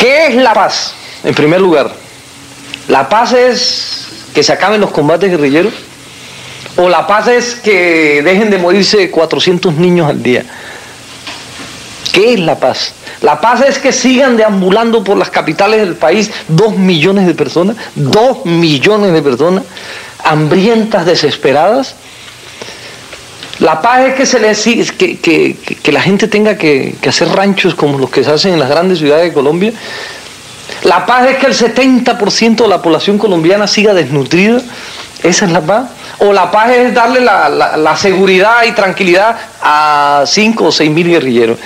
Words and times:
¿Qué 0.00 0.28
es 0.28 0.34
la 0.34 0.54
paz? 0.54 0.94
En 1.22 1.34
primer 1.34 1.60
lugar, 1.60 1.92
¿la 2.88 3.06
paz 3.10 3.34
es 3.34 4.08
que 4.34 4.42
se 4.42 4.50
acaben 4.50 4.80
los 4.80 4.92
combates 4.92 5.30
guerrilleros? 5.30 5.74
¿O 6.76 6.88
la 6.88 7.06
paz 7.06 7.28
es 7.28 7.56
que 7.56 8.22
dejen 8.22 8.48
de 8.48 8.56
morirse 8.56 9.10
400 9.10 9.74
niños 9.74 10.08
al 10.08 10.22
día? 10.22 10.44
¿Qué 12.14 12.32
es 12.32 12.40
la 12.40 12.58
paz? 12.58 12.94
La 13.20 13.42
paz 13.42 13.60
es 13.60 13.78
que 13.78 13.92
sigan 13.92 14.38
deambulando 14.38 15.04
por 15.04 15.18
las 15.18 15.28
capitales 15.28 15.80
del 15.80 15.96
país 15.96 16.30
dos 16.48 16.74
millones 16.78 17.26
de 17.26 17.34
personas, 17.34 17.76
dos 17.94 18.46
millones 18.46 19.12
de 19.12 19.20
personas, 19.20 19.64
hambrientas, 20.24 21.04
desesperadas. 21.04 21.94
La 23.60 23.82
paz 23.82 24.08
es 24.08 24.14
que, 24.14 24.26
se 24.26 24.40
les, 24.40 24.62
que, 24.92 25.18
que, 25.18 25.56
que 25.56 25.92
la 25.92 26.00
gente 26.00 26.28
tenga 26.28 26.56
que, 26.56 26.94
hacer 27.06 27.28
ranchos 27.28 27.74
como 27.74 27.98
los 27.98 28.10
que 28.10 28.24
se 28.24 28.30
hacen 28.30 28.54
en 28.54 28.60
las 28.60 28.70
grandes 28.70 28.98
ciudades 28.98 29.24
de 29.24 29.32
Colombia. 29.34 29.72
La 30.82 31.04
paz 31.04 31.28
es 31.28 31.36
que 31.36 31.46
el 31.46 31.54
70% 31.54 32.56
de 32.56 32.68
la 32.68 32.80
población 32.80 33.18
colombiana 33.18 33.66
siga 33.66 33.92
desnutrida. 33.92 34.62
Esa 35.22 35.44
es 35.44 35.52
la 35.52 35.60
paz. 35.60 35.90
O 36.20 36.32
la 36.32 36.50
paz 36.50 36.70
es 36.70 36.94
darle 36.94 37.20
la, 37.20 37.48
la 37.50 37.96
seguridad 37.96 38.64
y 38.66 38.72
tranquilidad 38.72 39.36
a 39.60 40.24
5 40.26 40.64
o 40.64 40.72
6 40.72 40.90
mil 40.90 41.08
guerrilleros 41.08 41.58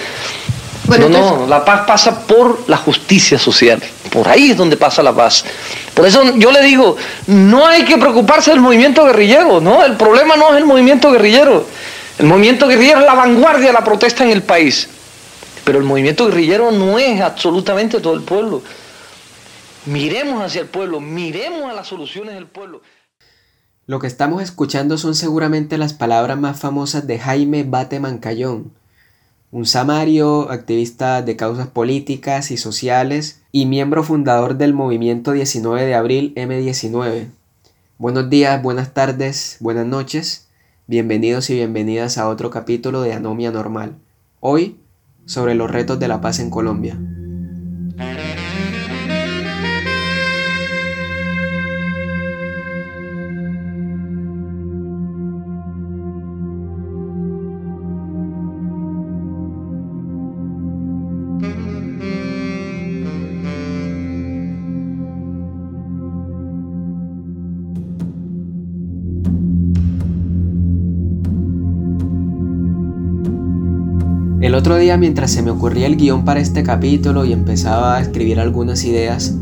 no, 0.87 1.09
no, 1.09 1.47
la 1.47 1.65
paz 1.65 1.83
pasa 1.87 2.27
por 2.27 2.69
la 2.69 2.77
justicia 2.77 3.38
social. 3.38 3.83
Por 4.11 4.29
ahí 4.29 4.51
es 4.51 4.57
donde 4.57 4.77
pasa 4.77 5.02
la 5.02 5.13
paz. 5.13 5.45
Por 5.95 6.07
eso 6.07 6.23
yo 6.37 6.51
le 6.52 6.63
digo, 6.63 6.97
no 7.27 7.66
hay 7.66 7.85
que 7.85 7.97
preocuparse 7.97 8.51
del 8.51 8.61
movimiento 8.61 9.05
guerrillero, 9.05 9.61
¿no? 9.61 9.85
El 9.85 9.97
problema 9.97 10.37
no 10.37 10.51
es 10.52 10.59
el 10.59 10.65
movimiento 10.65 11.11
guerrillero. 11.11 11.66
El 12.18 12.27
movimiento 12.27 12.68
guerrillero 12.68 13.00
es 13.00 13.06
la 13.06 13.14
vanguardia 13.14 13.66
de 13.68 13.73
la 13.73 13.84
protesta 13.84 14.24
en 14.24 14.30
el 14.30 14.42
país. 14.42 14.88
Pero 15.64 15.78
el 15.78 15.84
movimiento 15.84 16.27
guerrillero 16.27 16.70
no 16.70 16.98
es 16.98 17.20
absolutamente 17.20 18.00
todo 18.00 18.14
el 18.14 18.23
pueblo. 18.23 18.62
Miremos 19.87 20.42
hacia 20.42 20.62
el 20.62 20.68
pueblo, 20.68 21.00
miremos 21.00 21.71
a 21.71 21.74
las 21.74 21.88
soluciones 21.88 22.34
del 22.34 22.46
pueblo. 22.46 22.82
Lo 23.87 23.98
que 23.98 24.06
estamos 24.06 24.43
escuchando 24.43 24.96
son 24.96 25.15
seguramente 25.15 25.76
las 25.76 25.93
palabras 25.93 26.38
más 26.38 26.59
famosas 26.59 27.06
de 27.06 27.18
Jaime 27.18 27.65
Bate 27.65 28.01
Mancayón 28.01 28.73
un 29.54 29.66
samario, 29.66 30.51
activista 30.51 31.23
de 31.23 31.37
causas 31.37 31.68
políticas 31.68 32.51
y 32.51 32.56
sociales 32.56 33.40
y 33.52 33.66
miembro 33.66 34.02
fundador 34.02 34.56
del 34.56 34.74
movimiento 34.74 35.30
19 35.30 35.87
de 35.87 35.95
abril 35.95 36.34
M19. 36.34 37.28
Buenos 37.99 38.28
días, 38.28 38.60
buenas 38.60 38.95
tardes, 38.95 39.59
buenas 39.60 39.87
noches, 39.87 40.43
bienvenidos 40.87 41.49
y 41.49 41.54
bienvenidas 41.54 42.18
a 42.18 42.29
otro 42.29 42.51
capítulo 42.51 43.01
de 43.01 43.15
Anomia 43.15 43.51
Normal. 43.51 43.95
Hoy 44.40 44.77
sobre 45.24 45.54
los 45.54 45.71
retos 45.71 45.99
de 45.99 46.09
la 46.09 46.21
paz 46.21 46.40
en 46.40 46.51
Colombia. 46.51 46.99
Otro 74.65 74.76
día 74.78 74.97
mientras 74.97 75.31
se 75.31 75.43
me 75.43 75.50
ocurría 75.50 75.87
el 75.87 75.98
guion 75.98 76.25
para 76.25 76.41
este 76.41 76.62
capítulo 76.62 77.26
y 77.26 77.34
empezaba 77.34 77.97
a 77.97 78.00
escribir 78.00 78.41
algunas 78.41 78.82
ideas, 78.84 79.34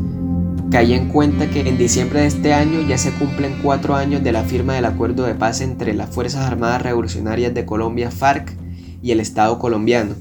caí 0.72 0.94
en 0.94 1.10
cuenta 1.10 1.48
que 1.48 1.60
en 1.60 1.78
diciembre 1.78 2.22
de 2.22 2.26
este 2.26 2.52
año 2.52 2.80
ya 2.88 2.98
se 2.98 3.12
cumplen 3.12 3.60
cuatro 3.62 3.94
años 3.94 4.24
de 4.24 4.32
la 4.32 4.42
firma 4.42 4.74
del 4.74 4.84
acuerdo 4.84 5.22
de 5.22 5.36
paz 5.36 5.60
entre 5.60 5.94
las 5.94 6.10
Fuerzas 6.10 6.44
Armadas 6.44 6.82
Revolucionarias 6.82 7.54
de 7.54 7.64
Colombia, 7.64 8.10
FARC, 8.10 8.52
y 9.00 9.12
el 9.12 9.20
Estado 9.20 9.60
colombiano. 9.60 10.16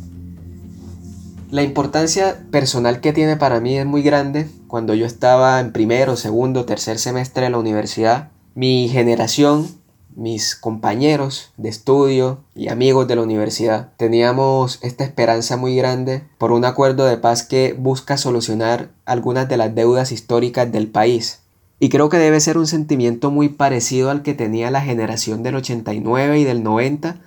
La 1.49 1.63
importancia 1.63 2.37
personal 2.51 3.01
que 3.01 3.11
tiene 3.11 3.37
para 3.37 3.59
mí 3.59 3.79
es 3.79 3.87
muy 3.87 4.03
grande. 4.03 4.47
Cuando 4.67 4.93
yo 4.93 5.07
estaba 5.07 5.59
en 5.59 5.71
primero, 5.71 6.15
segundo, 6.15 6.65
tercer 6.65 6.99
semestre 6.99 7.45
de 7.45 7.49
la 7.49 7.57
universidad, 7.57 8.29
mi 8.53 8.87
generación 8.87 9.67
mis 10.15 10.55
compañeros 10.55 11.51
de 11.57 11.69
estudio 11.69 12.39
y 12.55 12.69
amigos 12.69 13.07
de 13.07 13.15
la 13.15 13.21
universidad 13.21 13.89
teníamos 13.97 14.79
esta 14.81 15.03
esperanza 15.03 15.57
muy 15.57 15.75
grande 15.75 16.23
por 16.37 16.51
un 16.51 16.65
acuerdo 16.65 17.05
de 17.05 17.17
paz 17.17 17.43
que 17.43 17.73
busca 17.73 18.17
solucionar 18.17 18.89
algunas 19.05 19.47
de 19.49 19.57
las 19.57 19.73
deudas 19.75 20.11
históricas 20.11 20.71
del 20.71 20.87
país. 20.87 21.39
Y 21.79 21.89
creo 21.89 22.09
que 22.09 22.17
debe 22.17 22.39
ser 22.39 22.59
un 22.59 22.67
sentimiento 22.67 23.31
muy 23.31 23.49
parecido 23.49 24.11
al 24.11 24.21
que 24.21 24.35
tenía 24.35 24.69
la 24.69 24.81
generación 24.81 25.41
del 25.41 25.55
89 25.55 26.39
y 26.39 26.43
del 26.43 26.61
90, 26.61 27.17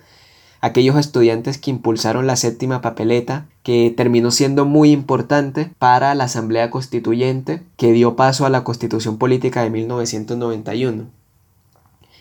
aquellos 0.61 0.95
estudiantes 0.97 1.57
que 1.57 1.71
impulsaron 1.71 2.25
la 2.25 2.37
séptima 2.37 2.79
papeleta, 2.79 3.47
que 3.63 3.93
terminó 3.95 4.31
siendo 4.31 4.63
muy 4.63 4.91
importante 4.91 5.71
para 5.77 6.15
la 6.15 6.23
Asamblea 6.23 6.71
Constituyente, 6.71 7.63
que 7.75 7.91
dio 7.91 8.15
paso 8.15 8.45
a 8.45 8.49
la 8.49 8.63
Constitución 8.63 9.17
Política 9.17 9.61
de 9.61 9.71
1991. 9.71 11.24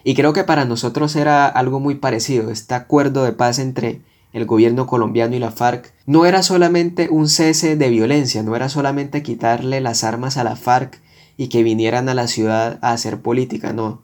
Y 0.05 0.15
creo 0.15 0.35
que 0.35 0.45
para 0.45 0.67
nosotros 0.67 1.17
era 1.17 1.47
algo 1.47 1.81
muy 1.81 1.95
parecido. 1.95 2.51
Este 2.51 2.75
acuerdo 2.75 3.25
de 3.25 3.33
paz 3.33 3.59
entre 3.59 4.03
el 4.35 4.45
gobierno 4.45 4.87
colombiano 4.87 5.35
y 5.35 5.39
la 5.39 5.51
FARC 5.51 5.95
no 6.07 6.27
era 6.27 6.43
solamente 6.43 7.09
un 7.09 7.29
cese 7.29 7.77
de 7.77 7.89
violencia, 7.89 8.43
no 8.43 8.55
era 8.55 8.69
solamente 8.69 9.23
quitarle 9.23 9.81
las 9.81 10.05
armas 10.05 10.37
a 10.37 10.45
la 10.45 10.57
FARC 10.57 11.01
y 11.37 11.49
que 11.49 11.63
vinieran 11.63 12.09
a 12.09 12.15
la 12.15 12.29
ciudad 12.29 12.79
a 12.83 12.93
hacer 12.93 13.23
política, 13.23 13.73
no. 13.73 14.03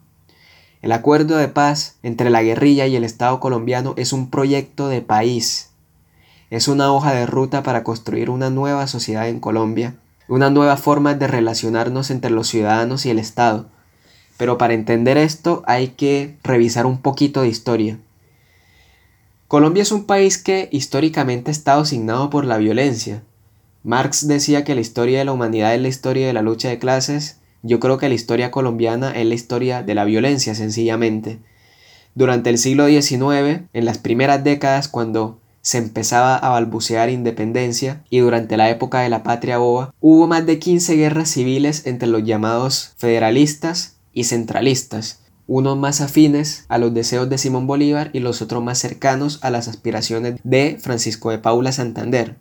El 0.81 0.93
acuerdo 0.93 1.37
de 1.37 1.47
paz 1.47 1.97
entre 2.01 2.31
la 2.31 2.41
guerrilla 2.41 2.87
y 2.87 2.95
el 2.95 3.03
Estado 3.03 3.39
colombiano 3.39 3.93
es 3.97 4.13
un 4.13 4.31
proyecto 4.31 4.87
de 4.87 5.01
país. 5.01 5.69
Es 6.49 6.67
una 6.67 6.91
hoja 6.91 7.13
de 7.13 7.27
ruta 7.27 7.61
para 7.61 7.83
construir 7.83 8.31
una 8.31 8.49
nueva 8.49 8.87
sociedad 8.87 9.27
en 9.29 9.39
Colombia, 9.39 9.95
una 10.27 10.49
nueva 10.49 10.77
forma 10.77 11.13
de 11.13 11.27
relacionarnos 11.27 12.09
entre 12.09 12.31
los 12.31 12.47
ciudadanos 12.47 13.05
y 13.05 13.11
el 13.11 13.19
Estado, 13.19 13.67
pero 14.41 14.57
para 14.57 14.73
entender 14.73 15.19
esto 15.19 15.61
hay 15.67 15.89
que 15.89 16.35
revisar 16.41 16.87
un 16.87 16.97
poquito 16.97 17.43
de 17.43 17.47
historia. 17.47 17.99
Colombia 19.47 19.83
es 19.83 19.91
un 19.91 20.05
país 20.05 20.39
que 20.39 20.67
históricamente 20.71 21.51
ha 21.51 21.53
estado 21.53 21.81
asignado 21.81 22.31
por 22.31 22.45
la 22.45 22.57
violencia. 22.57 23.21
Marx 23.83 24.27
decía 24.27 24.63
que 24.63 24.73
la 24.73 24.81
historia 24.81 25.19
de 25.19 25.25
la 25.25 25.31
humanidad 25.31 25.75
es 25.75 25.81
la 25.83 25.89
historia 25.89 26.25
de 26.25 26.33
la 26.33 26.41
lucha 26.41 26.69
de 26.69 26.79
clases. 26.79 27.37
Yo 27.61 27.79
creo 27.79 27.99
que 27.99 28.09
la 28.09 28.15
historia 28.15 28.49
colombiana 28.49 29.11
es 29.11 29.27
la 29.27 29.35
historia 29.35 29.83
de 29.83 29.93
la 29.93 30.05
violencia, 30.05 30.55
sencillamente. 30.55 31.37
Durante 32.15 32.49
el 32.49 32.57
siglo 32.57 32.87
XIX, 32.87 33.65
en 33.73 33.85
las 33.85 33.99
primeras 33.99 34.43
décadas 34.43 34.87
cuando 34.87 35.37
se 35.61 35.77
empezaba 35.77 36.35
a 36.35 36.49
balbucear 36.49 37.11
independencia 37.11 38.01
y 38.09 38.21
durante 38.21 38.57
la 38.57 38.71
época 38.71 39.01
de 39.01 39.09
la 39.09 39.21
patria 39.21 39.59
boba, 39.59 39.93
hubo 39.99 40.25
más 40.25 40.47
de 40.47 40.57
15 40.57 40.95
guerras 40.95 41.29
civiles 41.29 41.85
entre 41.85 42.07
los 42.07 42.23
llamados 42.23 42.93
federalistas 42.97 44.00
y 44.13 44.25
centralistas, 44.25 45.21
unos 45.47 45.77
más 45.77 46.01
afines 46.01 46.65
a 46.69 46.77
los 46.77 46.93
deseos 46.93 47.29
de 47.29 47.37
Simón 47.37 47.67
Bolívar 47.67 48.09
y 48.13 48.19
los 48.19 48.41
otros 48.41 48.63
más 48.63 48.79
cercanos 48.79 49.39
a 49.41 49.49
las 49.49 49.67
aspiraciones 49.67 50.39
de 50.43 50.77
Francisco 50.79 51.29
de 51.29 51.39
Paula 51.39 51.71
Santander. 51.71 52.37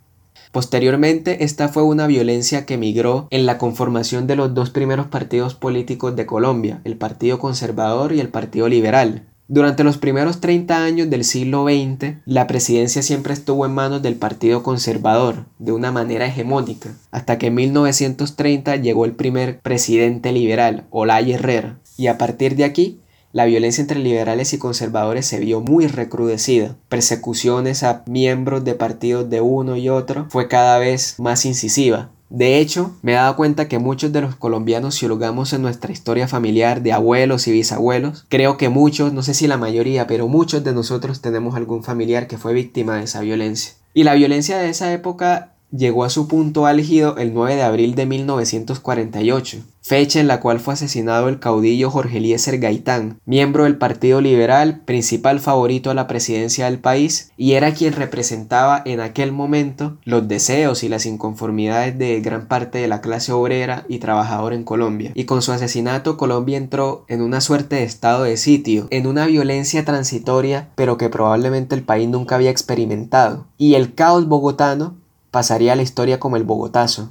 Posteriormente, 0.52 1.44
esta 1.44 1.68
fue 1.68 1.84
una 1.84 2.06
violencia 2.06 2.66
que 2.66 2.76
migró 2.76 3.28
en 3.30 3.46
la 3.46 3.56
conformación 3.56 4.26
de 4.26 4.36
los 4.36 4.52
dos 4.52 4.70
primeros 4.70 5.06
partidos 5.06 5.54
políticos 5.54 6.16
de 6.16 6.26
Colombia, 6.26 6.80
el 6.84 6.96
Partido 6.96 7.38
Conservador 7.38 8.12
y 8.12 8.20
el 8.20 8.30
Partido 8.30 8.68
Liberal. 8.68 9.26
Durante 9.52 9.82
los 9.82 9.98
primeros 9.98 10.40
30 10.40 10.84
años 10.84 11.10
del 11.10 11.24
siglo 11.24 11.64
XX, 11.64 12.18
la 12.24 12.46
presidencia 12.46 13.02
siempre 13.02 13.32
estuvo 13.34 13.66
en 13.66 13.74
manos 13.74 14.00
del 14.00 14.14
Partido 14.14 14.62
Conservador, 14.62 15.46
de 15.58 15.72
una 15.72 15.90
manera 15.90 16.26
hegemónica, 16.26 16.90
hasta 17.10 17.36
que 17.36 17.48
en 17.48 17.56
1930 17.56 18.76
llegó 18.76 19.04
el 19.04 19.16
primer 19.16 19.58
presidente 19.58 20.30
liberal, 20.30 20.84
Olay 20.90 21.32
Herrera, 21.32 21.80
y 21.96 22.06
a 22.06 22.16
partir 22.16 22.54
de 22.54 22.62
aquí, 22.62 23.00
la 23.32 23.44
violencia 23.44 23.82
entre 23.82 23.98
liberales 23.98 24.52
y 24.52 24.58
conservadores 24.58 25.26
se 25.26 25.40
vio 25.40 25.60
muy 25.60 25.88
recrudecida. 25.88 26.76
Persecuciones 26.88 27.82
a 27.82 28.04
miembros 28.06 28.62
de 28.62 28.74
partidos 28.74 29.30
de 29.30 29.40
uno 29.40 29.76
y 29.76 29.88
otro 29.88 30.26
fue 30.28 30.46
cada 30.46 30.78
vez 30.78 31.16
más 31.18 31.44
incisiva, 31.44 32.12
de 32.30 32.58
hecho, 32.60 32.94
me 33.02 33.12
he 33.12 33.16
dado 33.16 33.34
cuenta 33.34 33.66
que 33.66 33.80
muchos 33.80 34.12
de 34.12 34.20
los 34.20 34.36
colombianos, 34.36 34.94
si 34.94 35.04
holgamos 35.04 35.52
en 35.52 35.62
nuestra 35.62 35.92
historia 35.92 36.28
familiar 36.28 36.80
de 36.80 36.92
abuelos 36.92 37.48
y 37.48 37.52
bisabuelos, 37.52 38.24
creo 38.28 38.56
que 38.56 38.68
muchos, 38.68 39.12
no 39.12 39.24
sé 39.24 39.34
si 39.34 39.48
la 39.48 39.56
mayoría, 39.56 40.06
pero 40.06 40.28
muchos 40.28 40.62
de 40.62 40.72
nosotros 40.72 41.20
tenemos 41.20 41.56
algún 41.56 41.82
familiar 41.82 42.28
que 42.28 42.38
fue 42.38 42.54
víctima 42.54 42.96
de 42.96 43.04
esa 43.04 43.20
violencia. 43.20 43.74
Y 43.94 44.04
la 44.04 44.14
violencia 44.14 44.58
de 44.58 44.68
esa 44.68 44.92
época 44.92 45.54
llegó 45.72 46.04
a 46.04 46.10
su 46.10 46.28
punto 46.28 46.66
álgido 46.66 47.16
el 47.16 47.32
9 47.32 47.56
de 47.56 47.62
abril 47.62 47.94
de 47.94 48.06
1948, 48.06 49.58
fecha 49.82 50.20
en 50.20 50.28
la 50.28 50.40
cual 50.40 50.60
fue 50.60 50.74
asesinado 50.74 51.28
el 51.28 51.40
caudillo 51.40 51.90
Jorge 51.90 52.18
Eliezer 52.18 52.58
Gaitán, 52.58 53.18
miembro 53.24 53.64
del 53.64 53.76
Partido 53.76 54.20
Liberal, 54.20 54.82
principal 54.84 55.40
favorito 55.40 55.90
a 55.90 55.94
la 55.94 56.06
presidencia 56.06 56.66
del 56.66 56.78
país, 56.78 57.32
y 57.36 57.52
era 57.52 57.72
quien 57.72 57.94
representaba 57.94 58.82
en 58.84 59.00
aquel 59.00 59.32
momento 59.32 59.98
los 60.04 60.28
deseos 60.28 60.82
y 60.82 60.88
las 60.88 61.06
inconformidades 61.06 61.98
de 61.98 62.20
gran 62.20 62.46
parte 62.46 62.78
de 62.78 62.88
la 62.88 63.00
clase 63.00 63.32
obrera 63.32 63.84
y 63.88 63.98
trabajadora 63.98 64.54
en 64.54 64.64
Colombia. 64.64 65.12
Y 65.14 65.24
con 65.24 65.42
su 65.42 65.52
asesinato 65.52 66.16
Colombia 66.16 66.58
entró 66.58 67.04
en 67.08 67.22
una 67.22 67.40
suerte 67.40 67.76
de 67.76 67.84
estado 67.84 68.24
de 68.24 68.36
sitio, 68.36 68.86
en 68.90 69.06
una 69.06 69.26
violencia 69.26 69.84
transitoria, 69.84 70.68
pero 70.74 70.96
que 70.98 71.08
probablemente 71.08 71.74
el 71.74 71.82
país 71.82 72.08
nunca 72.08 72.34
había 72.34 72.50
experimentado. 72.50 73.46
Y 73.56 73.74
el 73.74 73.94
caos 73.94 74.26
bogotano 74.26 74.99
pasaría 75.30 75.72
a 75.72 75.76
la 75.76 75.82
historia 75.82 76.20
como 76.20 76.36
el 76.36 76.44
Bogotazo. 76.44 77.10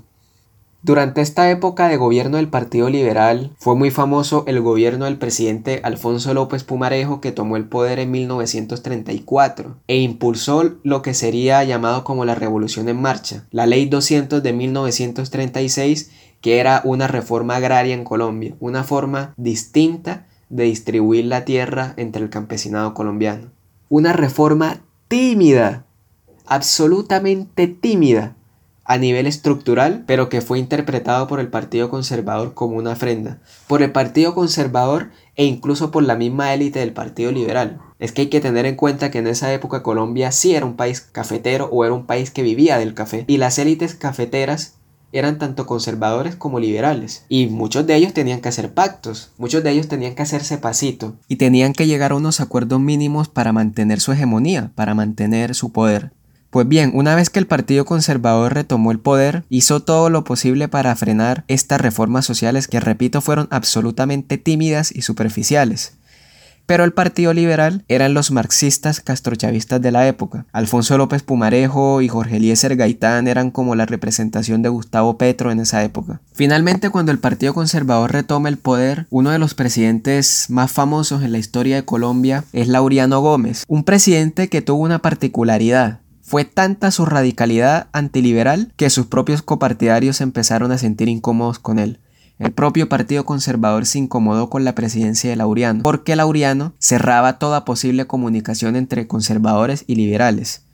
Durante 0.81 1.19
esta 1.19 1.51
época 1.51 1.89
de 1.89 1.97
gobierno 1.97 2.37
del 2.37 2.47
Partido 2.47 2.89
Liberal 2.89 3.51
fue 3.57 3.75
muy 3.75 3.91
famoso 3.91 4.45
el 4.47 4.61
gobierno 4.61 5.05
del 5.05 5.17
presidente 5.17 5.81
Alfonso 5.83 6.33
López 6.33 6.63
Pumarejo 6.63 7.19
que 7.19 7.33
tomó 7.33 7.57
el 7.57 7.65
poder 7.65 7.99
en 7.99 8.11
1934 8.11 9.75
e 9.87 9.97
impulsó 9.97 10.75
lo 10.83 11.01
que 11.01 11.13
sería 11.13 11.61
llamado 11.65 12.05
como 12.05 12.23
la 12.23 12.33
Revolución 12.33 12.87
en 12.87 13.01
Marcha, 13.01 13.45
la 13.51 13.65
Ley 13.65 13.87
200 13.87 14.41
de 14.41 14.53
1936 14.53 16.11
que 16.39 16.59
era 16.59 16.81
una 16.85 17.07
reforma 17.07 17.57
agraria 17.57 17.93
en 17.93 18.05
Colombia, 18.05 18.55
una 18.61 18.85
forma 18.85 19.33
distinta 19.35 20.27
de 20.47 20.63
distribuir 20.63 21.25
la 21.25 21.43
tierra 21.43 21.93
entre 21.97 22.23
el 22.23 22.29
campesinado 22.29 22.93
colombiano. 22.93 23.51
Una 23.89 24.13
reforma 24.13 24.81
tímida, 25.09 25.85
absolutamente 26.49 27.67
tímida, 27.67 28.35
a 28.89 28.97
nivel 28.97 29.27
estructural, 29.27 30.03
pero 30.07 30.29
que 30.29 30.41
fue 30.41 30.57
interpretado 30.57 31.27
por 31.27 31.39
el 31.39 31.47
Partido 31.47 31.91
Conservador 31.91 32.55
como 32.55 32.75
una 32.75 32.93
ofrenda, 32.93 33.37
por 33.67 33.83
el 33.83 33.91
Partido 33.91 34.33
Conservador 34.33 35.11
e 35.35 35.45
incluso 35.45 35.91
por 35.91 36.01
la 36.01 36.15
misma 36.15 36.55
élite 36.55 36.79
del 36.79 36.91
Partido 36.91 37.31
Liberal. 37.31 37.79
Es 37.99 38.11
que 38.11 38.21
hay 38.21 38.27
que 38.29 38.41
tener 38.41 38.65
en 38.65 38.75
cuenta 38.75 39.11
que 39.11 39.19
en 39.19 39.27
esa 39.27 39.53
época 39.53 39.83
Colombia 39.83 40.31
sí 40.31 40.55
era 40.55 40.65
un 40.65 40.75
país 40.75 41.01
cafetero 41.01 41.69
o 41.71 41.85
era 41.85 41.93
un 41.93 42.07
país 42.07 42.31
que 42.31 42.41
vivía 42.41 42.79
del 42.79 42.95
café, 42.95 43.25
y 43.27 43.37
las 43.37 43.59
élites 43.59 43.93
cafeteras 43.93 44.79
eran 45.11 45.37
tanto 45.37 45.67
conservadores 45.67 46.35
como 46.35 46.59
liberales. 46.59 47.25
Y 47.29 47.45
muchos 47.45 47.85
de 47.85 47.95
ellos 47.95 48.13
tenían 48.13 48.41
que 48.41 48.49
hacer 48.49 48.73
pactos, 48.73 49.31
muchos 49.37 49.63
de 49.63 49.69
ellos 49.69 49.87
tenían 49.87 50.15
que 50.15 50.23
hacerse 50.23 50.57
pasito. 50.57 51.15
Y 51.27 51.35
tenían 51.35 51.73
que 51.73 51.85
llegar 51.85 52.11
a 52.11 52.15
unos 52.15 52.41
acuerdos 52.41 52.79
mínimos 52.79 53.27
para 53.27 53.53
mantener 53.53 53.99
su 53.99 54.13
hegemonía, 54.13 54.71
para 54.73 54.95
mantener 54.95 55.53
su 55.53 55.71
poder. 55.71 56.11
Pues 56.49 56.67
bien, 56.67 56.91
una 56.95 57.13
vez 57.13 57.29
que 57.29 57.37
el 57.37 57.45
Partido 57.45 57.85
Conservador 57.85 58.55
retomó 58.55 58.91
el 58.91 58.99
poder, 58.99 59.43
hizo 59.49 59.81
todo 59.81 60.09
lo 60.09 60.23
posible 60.23 60.67
para 60.67 60.95
frenar 60.95 61.43
estas 61.47 61.79
reformas 61.79 62.25
sociales 62.25 62.67
que, 62.67 62.79
repito, 62.79 63.21
fueron 63.21 63.47
absolutamente 63.51 64.39
tímidas 64.39 64.91
y 64.91 65.03
superficiales. 65.03 65.93
Pero 66.65 66.83
el 66.83 66.93
Partido 66.93 67.33
Liberal 67.33 67.83
eran 67.87 68.13
los 68.13 68.31
marxistas 68.31 68.99
castrochavistas 68.99 69.81
de 69.81 69.91
la 69.91 70.07
época. 70.07 70.45
Alfonso 70.51 70.97
López 70.97 71.23
Pumarejo 71.23 72.01
y 72.01 72.09
Jorge 72.09 72.37
Eliezer 72.37 72.75
Gaitán 72.75 73.27
eran 73.27 73.49
como 73.49 73.75
la 73.75 73.87
representación 73.87 74.61
de 74.61 74.69
Gustavo 74.69 75.17
Petro 75.17 75.51
en 75.51 75.59
esa 75.59 75.83
época. 75.83 76.21
Finalmente, 76.33 76.91
cuando 76.91 77.11
el 77.11 77.17
Partido 77.19 77.53
Conservador 77.55 78.11
retoma 78.11 78.49
el 78.49 78.57
poder, 78.57 79.07
uno 79.09 79.31
de 79.31 79.39
los 79.39 79.55
presidentes 79.55 80.45
más 80.49 80.71
famosos 80.71 81.23
en 81.23 81.31
la 81.31 81.39
historia 81.39 81.75
de 81.75 81.85
Colombia 81.85 82.43
es 82.53 82.67
Laureano 82.67 83.19
Gómez, 83.19 83.65
un 83.67 83.83
presidente 83.83 84.47
que 84.47 84.61
tuvo 84.61 84.83
una 84.83 84.99
particularidad 84.99 86.01
fue 86.29 86.45
tanta 86.45 86.91
su 86.91 87.07
radicalidad 87.07 87.87
antiliberal 87.91 88.71
que 88.75 88.91
sus 88.91 89.07
propios 89.07 89.41
copartidarios 89.41 90.21
empezaron 90.21 90.71
a 90.71 90.77
sentir 90.77 91.09
incómodos 91.09 91.57
con 91.57 91.79
él. 91.79 92.01
El 92.37 92.51
propio 92.51 92.87
Partido 92.87 93.25
Conservador 93.25 93.87
se 93.87 93.97
incomodó 93.97 94.47
con 94.47 94.63
la 94.63 94.75
presidencia 94.75 95.31
de 95.31 95.35
Laureano, 95.35 95.81
porque 95.81 96.15
Laureano 96.15 96.75
cerraba 96.77 97.39
toda 97.39 97.65
posible 97.65 98.05
comunicación 98.05 98.75
entre 98.75 99.07
conservadores 99.07 99.85
y 99.87 99.95
liberales. 99.95 100.65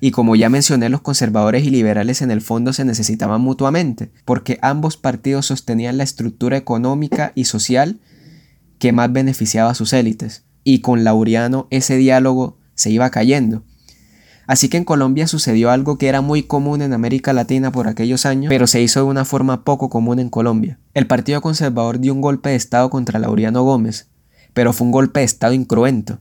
Y 0.00 0.12
como 0.12 0.34
ya 0.34 0.48
mencioné, 0.48 0.88
los 0.88 1.02
conservadores 1.02 1.66
y 1.66 1.68
liberales 1.68 2.22
en 2.22 2.30
el 2.30 2.40
fondo 2.40 2.72
se 2.72 2.86
necesitaban 2.86 3.42
mutuamente, 3.42 4.10
porque 4.24 4.58
ambos 4.62 4.96
partidos 4.96 5.44
sostenían 5.44 5.98
la 5.98 6.04
estructura 6.04 6.56
económica 6.56 7.32
y 7.34 7.44
social 7.44 8.00
que 8.78 8.92
más 8.92 9.12
beneficiaba 9.12 9.72
a 9.72 9.74
sus 9.74 9.92
élites. 9.92 10.44
Y 10.64 10.80
con 10.80 11.04
Laureano 11.04 11.66
ese 11.68 11.98
diálogo 11.98 12.56
se 12.74 12.90
iba 12.90 13.10
cayendo. 13.10 13.62
Así 14.46 14.68
que 14.68 14.76
en 14.76 14.84
Colombia 14.84 15.26
sucedió 15.26 15.70
algo 15.70 15.98
que 15.98 16.08
era 16.08 16.20
muy 16.20 16.42
común 16.42 16.82
en 16.82 16.92
América 16.92 17.32
Latina 17.32 17.72
por 17.72 17.88
aquellos 17.88 18.26
años, 18.26 18.48
pero 18.48 18.66
se 18.66 18.82
hizo 18.82 19.00
de 19.00 19.06
una 19.06 19.24
forma 19.24 19.64
poco 19.64 19.88
común 19.88 20.18
en 20.18 20.30
Colombia. 20.30 20.78
El 20.94 21.06
Partido 21.06 21.40
Conservador 21.40 22.00
dio 22.00 22.12
un 22.12 22.20
golpe 22.20 22.50
de 22.50 22.56
Estado 22.56 22.90
contra 22.90 23.18
Laureano 23.18 23.62
Gómez, 23.62 24.08
pero 24.52 24.72
fue 24.72 24.86
un 24.86 24.92
golpe 24.92 25.20
de 25.20 25.26
Estado 25.26 25.52
incruento. 25.52 26.18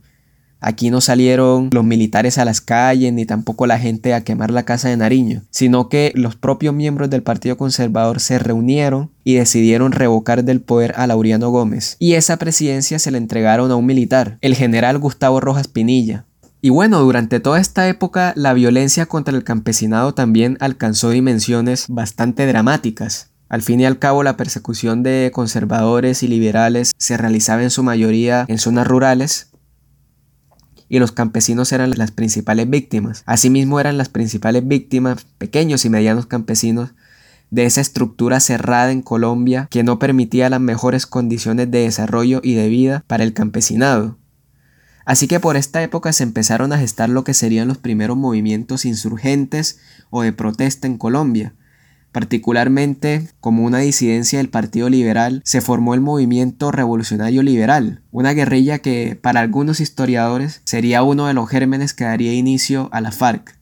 Aquí 0.64 0.92
no 0.92 1.02
salieron 1.02 1.70
los 1.72 1.84
militares 1.84 2.38
a 2.38 2.46
las 2.46 2.62
calles 2.62 3.12
ni 3.12 3.26
tampoco 3.26 3.66
la 3.66 3.80
gente 3.80 4.14
a 4.14 4.24
quemar 4.24 4.52
la 4.52 4.62
casa 4.62 4.90
de 4.90 4.98
Nariño, 4.98 5.42
sino 5.50 5.90
que 5.90 6.12
los 6.14 6.36
propios 6.36 6.76
miembros 6.76 7.10
del 7.10 7.24
Partido 7.24 7.58
Conservador 7.58 8.20
se 8.20 8.38
reunieron 8.38 9.10
y 9.24 9.34
decidieron 9.34 9.92
revocar 9.92 10.44
del 10.44 10.62
poder 10.62 10.94
a 10.98 11.08
Laureano 11.08 11.50
Gómez. 11.50 11.96
Y 11.98 12.14
esa 12.14 12.38
presidencia 12.38 13.00
se 13.00 13.10
la 13.10 13.18
entregaron 13.18 13.72
a 13.72 13.76
un 13.76 13.88
militar, 13.88 14.38
el 14.42 14.54
general 14.54 15.00
Gustavo 15.00 15.40
Rojas 15.40 15.68
Pinilla, 15.68 16.26
y 16.62 16.70
bueno, 16.70 17.00
durante 17.00 17.40
toda 17.40 17.60
esta 17.60 17.88
época 17.88 18.34
la 18.36 18.54
violencia 18.54 19.08
contra 19.08 19.36
el 19.36 19.44
campesinado 19.44 20.14
también 20.14 20.58
alcanzó 20.60 21.10
dimensiones 21.10 21.86
bastante 21.90 22.46
dramáticas. 22.46 23.32
Al 23.50 23.64
fin 23.64 23.82
y 23.82 23.86
al 23.86 24.00
cabo 24.00 24.24
la 24.24 24.38
persecución 24.38 25.04
de 25.04 25.32
conservadores 25.34 26.24
y 26.24 26.28
liberales 26.28 26.94
se 26.98 27.18
realizaba 27.18 27.64
en 27.64 27.72
su 27.72 27.84
mayoría 27.84 28.46
en 28.48 28.60
zonas 28.60 28.88
rurales 28.88 29.50
y 30.88 31.00
los 31.00 31.12
campesinos 31.12 31.72
eran 31.72 31.92
las 31.98 32.12
principales 32.12 32.70
víctimas. 32.70 33.24
Asimismo 33.26 33.80
eran 33.80 33.98
las 33.98 34.10
principales 34.10 34.68
víctimas 34.68 35.26
pequeños 35.38 35.84
y 35.86 35.90
medianos 35.90 36.28
campesinos 36.28 36.92
de 37.50 37.66
esa 37.66 37.82
estructura 37.82 38.40
cerrada 38.40 38.92
en 38.92 39.02
Colombia 39.02 39.68
que 39.70 39.84
no 39.84 40.00
permitía 40.00 40.50
las 40.50 40.62
mejores 40.62 41.06
condiciones 41.06 41.72
de 41.72 41.80
desarrollo 41.80 42.40
y 42.44 42.54
de 42.54 42.70
vida 42.70 43.04
para 43.08 43.24
el 43.24 43.34
campesinado. 43.34 44.18
Así 45.06 45.28
que 45.28 45.40
por 45.40 45.56
esta 45.56 45.82
época 45.82 46.14
se 46.14 46.24
empezaron 46.24 46.74
a 46.74 46.78
gestar 46.78 47.10
lo 47.10 47.24
que 47.24 47.34
serían 47.34 47.68
los 47.68 47.78
primeros 47.78 48.18
movimientos 48.18 48.86
insurgentes 48.86 49.80
o 50.10 50.22
de 50.22 50.34
protesta 50.34 50.88
en 50.88 50.98
Colombia. 50.98 51.54
Particularmente, 52.12 53.30
como 53.40 53.64
una 53.64 53.80
disidencia 53.80 54.40
del 54.40 54.50
Partido 54.50 54.90
Liberal, 54.90 55.42
se 55.46 55.62
formó 55.62 55.94
el 55.94 56.02
movimiento 56.02 56.72
revolucionario 56.72 57.42
liberal, 57.42 58.04
una 58.12 58.34
guerrilla 58.34 58.80
que 58.80 59.18
para 59.22 59.40
algunos 59.40 59.80
historiadores 59.80 60.62
sería 60.66 61.04
uno 61.04 61.28
de 61.28 61.34
los 61.34 61.50
gérmenes 61.50 61.94
que 61.94 62.04
daría 62.04 62.34
inicio 62.34 62.90
a 62.92 63.00
la 63.00 63.14
FARC. 63.14 63.58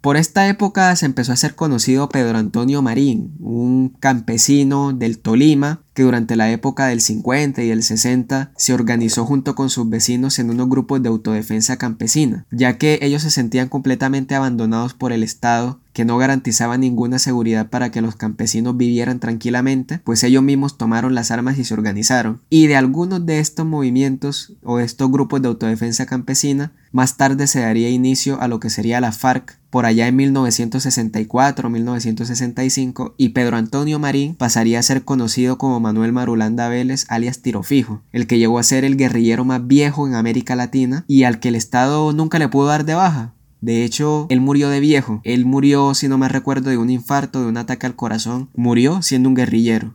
Por 0.00 0.16
esta 0.16 0.46
época 0.48 0.94
se 0.94 1.06
empezó 1.06 1.32
a 1.32 1.36
ser 1.36 1.56
conocido 1.56 2.08
Pedro 2.08 2.38
Antonio 2.38 2.80
Marín, 2.82 3.34
un 3.40 3.88
campesino 3.88 4.92
del 4.92 5.18
Tolima 5.18 5.82
que 5.96 6.02
durante 6.02 6.36
la 6.36 6.50
época 6.50 6.88
del 6.88 7.00
50 7.00 7.62
y 7.62 7.70
el 7.70 7.82
60 7.82 8.52
se 8.54 8.74
organizó 8.74 9.24
junto 9.24 9.54
con 9.54 9.70
sus 9.70 9.88
vecinos 9.88 10.38
en 10.38 10.50
unos 10.50 10.68
grupos 10.68 11.02
de 11.02 11.08
autodefensa 11.08 11.78
campesina, 11.78 12.44
ya 12.50 12.76
que 12.76 12.98
ellos 13.00 13.22
se 13.22 13.30
sentían 13.30 13.70
completamente 13.70 14.34
abandonados 14.34 14.92
por 14.92 15.12
el 15.12 15.22
Estado 15.22 15.80
que 15.96 16.04
no 16.04 16.18
garantizaba 16.18 16.76
ninguna 16.76 17.18
seguridad 17.18 17.70
para 17.70 17.90
que 17.90 18.02
los 18.02 18.16
campesinos 18.16 18.76
vivieran 18.76 19.18
tranquilamente, 19.18 19.98
pues 20.04 20.22
ellos 20.24 20.42
mismos 20.42 20.76
tomaron 20.76 21.14
las 21.14 21.30
armas 21.30 21.56
y 21.56 21.64
se 21.64 21.72
organizaron. 21.72 22.42
Y 22.50 22.66
de 22.66 22.76
algunos 22.76 23.24
de 23.24 23.38
estos 23.38 23.64
movimientos 23.64 24.52
o 24.62 24.78
estos 24.78 25.10
grupos 25.10 25.40
de 25.40 25.48
autodefensa 25.48 26.04
campesina, 26.04 26.72
más 26.92 27.16
tarde 27.16 27.46
se 27.46 27.60
daría 27.60 27.88
inicio 27.88 28.38
a 28.42 28.48
lo 28.48 28.60
que 28.60 28.68
sería 28.68 29.00
la 29.00 29.12
FARC 29.12 29.58
por 29.70 29.86
allá 29.86 30.08
en 30.08 30.18
1964-1965 30.18 33.14
y 33.16 33.30
Pedro 33.30 33.56
Antonio 33.56 33.98
Marín 33.98 34.34
pasaría 34.34 34.78
a 34.78 34.82
ser 34.82 35.04
conocido 35.04 35.56
como 35.58 35.80
Manuel 35.86 36.12
Marulanda 36.12 36.68
Vélez 36.68 37.04
alias 37.08 37.42
Tirofijo, 37.42 38.02
el 38.10 38.26
que 38.26 38.38
llegó 38.38 38.58
a 38.58 38.64
ser 38.64 38.84
el 38.84 38.96
guerrillero 38.96 39.44
más 39.44 39.64
viejo 39.68 40.08
en 40.08 40.14
América 40.14 40.56
Latina 40.56 41.04
y 41.06 41.22
al 41.22 41.38
que 41.38 41.46
el 41.48 41.54
Estado 41.54 42.12
nunca 42.12 42.40
le 42.40 42.48
pudo 42.48 42.66
dar 42.66 42.84
de 42.84 42.94
baja. 42.94 43.34
De 43.60 43.84
hecho, 43.84 44.26
él 44.28 44.40
murió 44.40 44.68
de 44.68 44.80
viejo. 44.80 45.20
Él 45.22 45.44
murió, 45.44 45.94
si 45.94 46.08
no 46.08 46.18
me 46.18 46.28
recuerdo, 46.28 46.70
de 46.70 46.76
un 46.76 46.90
infarto, 46.90 47.40
de 47.40 47.46
un 47.46 47.56
ataque 47.56 47.86
al 47.86 47.94
corazón. 47.94 48.50
Murió 48.56 49.00
siendo 49.00 49.28
un 49.28 49.36
guerrillero. 49.36 49.94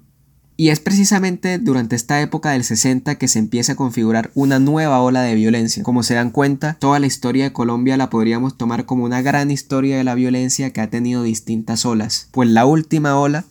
Y 0.56 0.70
es 0.70 0.80
precisamente 0.80 1.58
durante 1.58 1.98
esta 1.98 2.22
época 2.22 2.52
del 2.52 2.64
60 2.64 3.16
que 3.16 3.28
se 3.28 3.40
empieza 3.40 3.74
a 3.74 3.76
configurar 3.76 4.32
una 4.34 4.60
nueva 4.60 5.02
ola 5.02 5.24
de 5.24 5.36
violencia. 5.36 5.84
Como 5.84 6.04
se 6.04 6.14
dan 6.14 6.32
cuenta, 6.32 6.78
toda 6.80 7.00
la 7.00 7.08
historia 7.08 7.44
de 7.44 7.54
Colombia 7.54 7.98
la 7.98 8.10
podríamos 8.10 8.58
tomar 8.58 8.86
como 8.86 9.04
una 9.04 9.22
gran 9.22 9.52
historia 9.52 9.98
de 9.98 10.06
la 10.06 10.16
violencia 10.16 10.72
que 10.72 10.80
ha 10.80 10.90
tenido 10.90 11.24
distintas 11.24 11.86
olas. 11.86 12.30
Pues 12.32 12.48
la 12.48 12.66
última 12.66 13.20
ola 13.20 13.44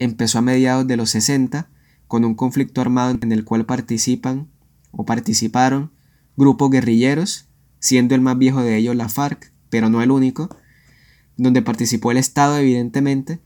empezó 0.00 0.38
a 0.38 0.42
mediados 0.42 0.86
de 0.86 0.96
los 0.96 1.10
60 1.10 1.68
con 2.14 2.24
un 2.24 2.36
conflicto 2.36 2.80
armado 2.80 3.18
en 3.20 3.32
el 3.32 3.44
cual 3.44 3.66
participan 3.66 4.46
o 4.92 5.04
participaron 5.04 5.90
grupos 6.36 6.70
guerrilleros, 6.70 7.46
siendo 7.80 8.14
el 8.14 8.20
más 8.20 8.38
viejo 8.38 8.62
de 8.62 8.76
ellos 8.76 8.94
la 8.94 9.08
FARC, 9.08 9.50
pero 9.68 9.90
no 9.90 10.00
el 10.00 10.12
único, 10.12 10.48
donde 11.36 11.60
participó 11.60 12.12
el 12.12 12.18
Estado 12.18 12.56
evidentemente, 12.56 13.40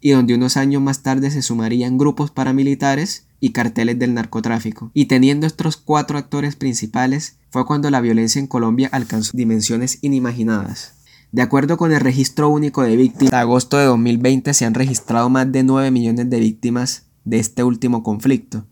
y 0.00 0.12
donde 0.12 0.36
unos 0.36 0.56
años 0.56 0.80
más 0.80 1.02
tarde 1.02 1.32
se 1.32 1.42
sumarían 1.42 1.98
grupos 1.98 2.30
paramilitares 2.30 3.26
y 3.40 3.50
carteles 3.50 3.98
del 3.98 4.14
narcotráfico. 4.14 4.92
Y 4.94 5.06
teniendo 5.06 5.48
estos 5.48 5.76
cuatro 5.76 6.16
actores 6.16 6.54
principales, 6.54 7.38
fue 7.50 7.66
cuando 7.66 7.90
la 7.90 8.00
violencia 8.00 8.38
en 8.38 8.46
Colombia 8.46 8.88
alcanzó 8.92 9.32
dimensiones 9.34 9.98
inimaginadas. 10.00 10.94
De 11.32 11.42
acuerdo 11.42 11.76
con 11.76 11.90
el 11.90 11.98
registro 11.98 12.50
único 12.50 12.82
de 12.82 12.94
víctimas, 12.94 13.32
en 13.32 13.38
agosto 13.40 13.78
de 13.78 13.86
2020 13.86 14.54
se 14.54 14.64
han 14.64 14.74
registrado 14.74 15.28
más 15.28 15.50
de 15.50 15.64
9 15.64 15.90
millones 15.90 16.30
de 16.30 16.38
víctimas 16.38 17.06
de 17.24 17.38
este 17.38 17.64
último 17.64 18.02
conflicto, 18.02 18.66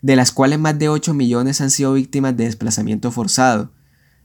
de 0.00 0.16
las 0.16 0.32
cuales 0.32 0.58
más 0.58 0.78
de 0.78 0.88
8 0.88 1.14
millones 1.14 1.60
han 1.60 1.70
sido 1.70 1.94
víctimas 1.94 2.36
de 2.36 2.44
desplazamiento 2.44 3.10
forzado, 3.10 3.72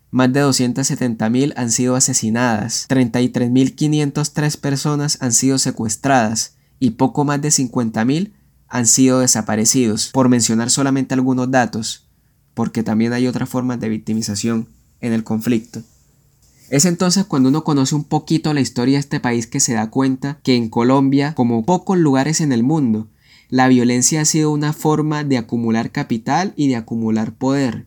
más 0.10 0.32
de 0.32 0.44
270.000 0.44 1.53
han 1.58 1.72
sido 1.72 1.96
asesinadas, 1.96 2.88
33.503 2.89 4.58
personas 4.58 5.17
han 5.22 5.34
sido 5.34 5.58
secuestradas 5.58 6.56
y 6.79 6.91
poco 6.91 7.25
más 7.25 7.41
de 7.41 7.50
50.000 7.50 8.32
han 8.70 8.88
sido 8.88 9.20
desaparecidos, 9.20 10.10
por 10.13 10.29
mencionar 10.29 10.70
solamente 10.70 11.13
algunos 11.13 11.51
datos, 11.51 12.08
porque 12.53 12.84
también 12.84 13.13
hay 13.13 13.27
otras 13.27 13.50
formas 13.50 13.79
de 13.79 13.89
victimización 13.89 14.67
en 15.01 15.13
el 15.13 15.24
conflicto. 15.24 15.82
Es 16.70 16.86
entonces 16.86 17.25
cuando 17.25 17.50
uno 17.50 17.63
conoce 17.63 17.96
un 17.96 18.03
poquito 18.03 18.53
la 18.53 18.60
historia 18.60 18.96
de 18.96 19.01
este 19.01 19.20
país 19.20 19.48
que 19.48 19.62
se 19.62 19.74
da 19.74 19.89
cuenta 19.89 20.39
que 20.44 20.56
en 20.56 20.70
Colombia, 20.70 21.34
como 21.34 21.65
pocos 21.65 21.98
lugares 21.98 22.41
en 22.41 22.51
el 22.51 22.63
mundo, 22.63 23.08
la 23.49 23.67
violencia 23.67 24.21
ha 24.21 24.25
sido 24.25 24.51
una 24.51 24.73
forma 24.73 25.23
de 25.23 25.37
acumular 25.37 25.91
capital 25.91 26.53
y 26.55 26.67
de 26.67 26.75
acumular 26.75 27.33
poder, 27.33 27.85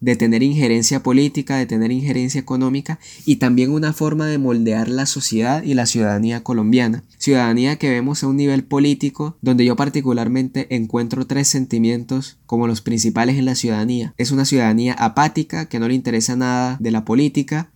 de 0.00 0.16
tener 0.16 0.42
injerencia 0.42 1.02
política, 1.02 1.56
de 1.56 1.66
tener 1.66 1.90
injerencia 1.90 2.40
económica 2.40 2.98
y 3.24 3.36
también 3.36 3.70
una 3.70 3.92
forma 3.92 4.26
de 4.26 4.38
moldear 4.38 4.88
la 4.88 5.06
sociedad 5.06 5.62
y 5.62 5.74
la 5.74 5.86
ciudadanía 5.86 6.42
colombiana. 6.42 7.02
Ciudadanía 7.18 7.76
que 7.76 7.90
vemos 7.90 8.22
a 8.22 8.26
un 8.26 8.36
nivel 8.36 8.64
político 8.64 9.36
donde 9.40 9.64
yo 9.64 9.76
particularmente 9.76 10.74
encuentro 10.74 11.26
tres 11.26 11.48
sentimientos 11.48 12.38
como 12.46 12.66
los 12.66 12.82
principales 12.82 13.36
en 13.36 13.46
la 13.46 13.54
ciudadanía. 13.54 14.14
Es 14.18 14.32
una 14.32 14.44
ciudadanía 14.44 14.92
apática 14.94 15.66
que 15.66 15.78
no 15.78 15.88
le 15.88 15.94
interesa 15.94 16.36
nada 16.36 16.76
de 16.80 16.90
la 16.90 17.04
política, 17.04 17.70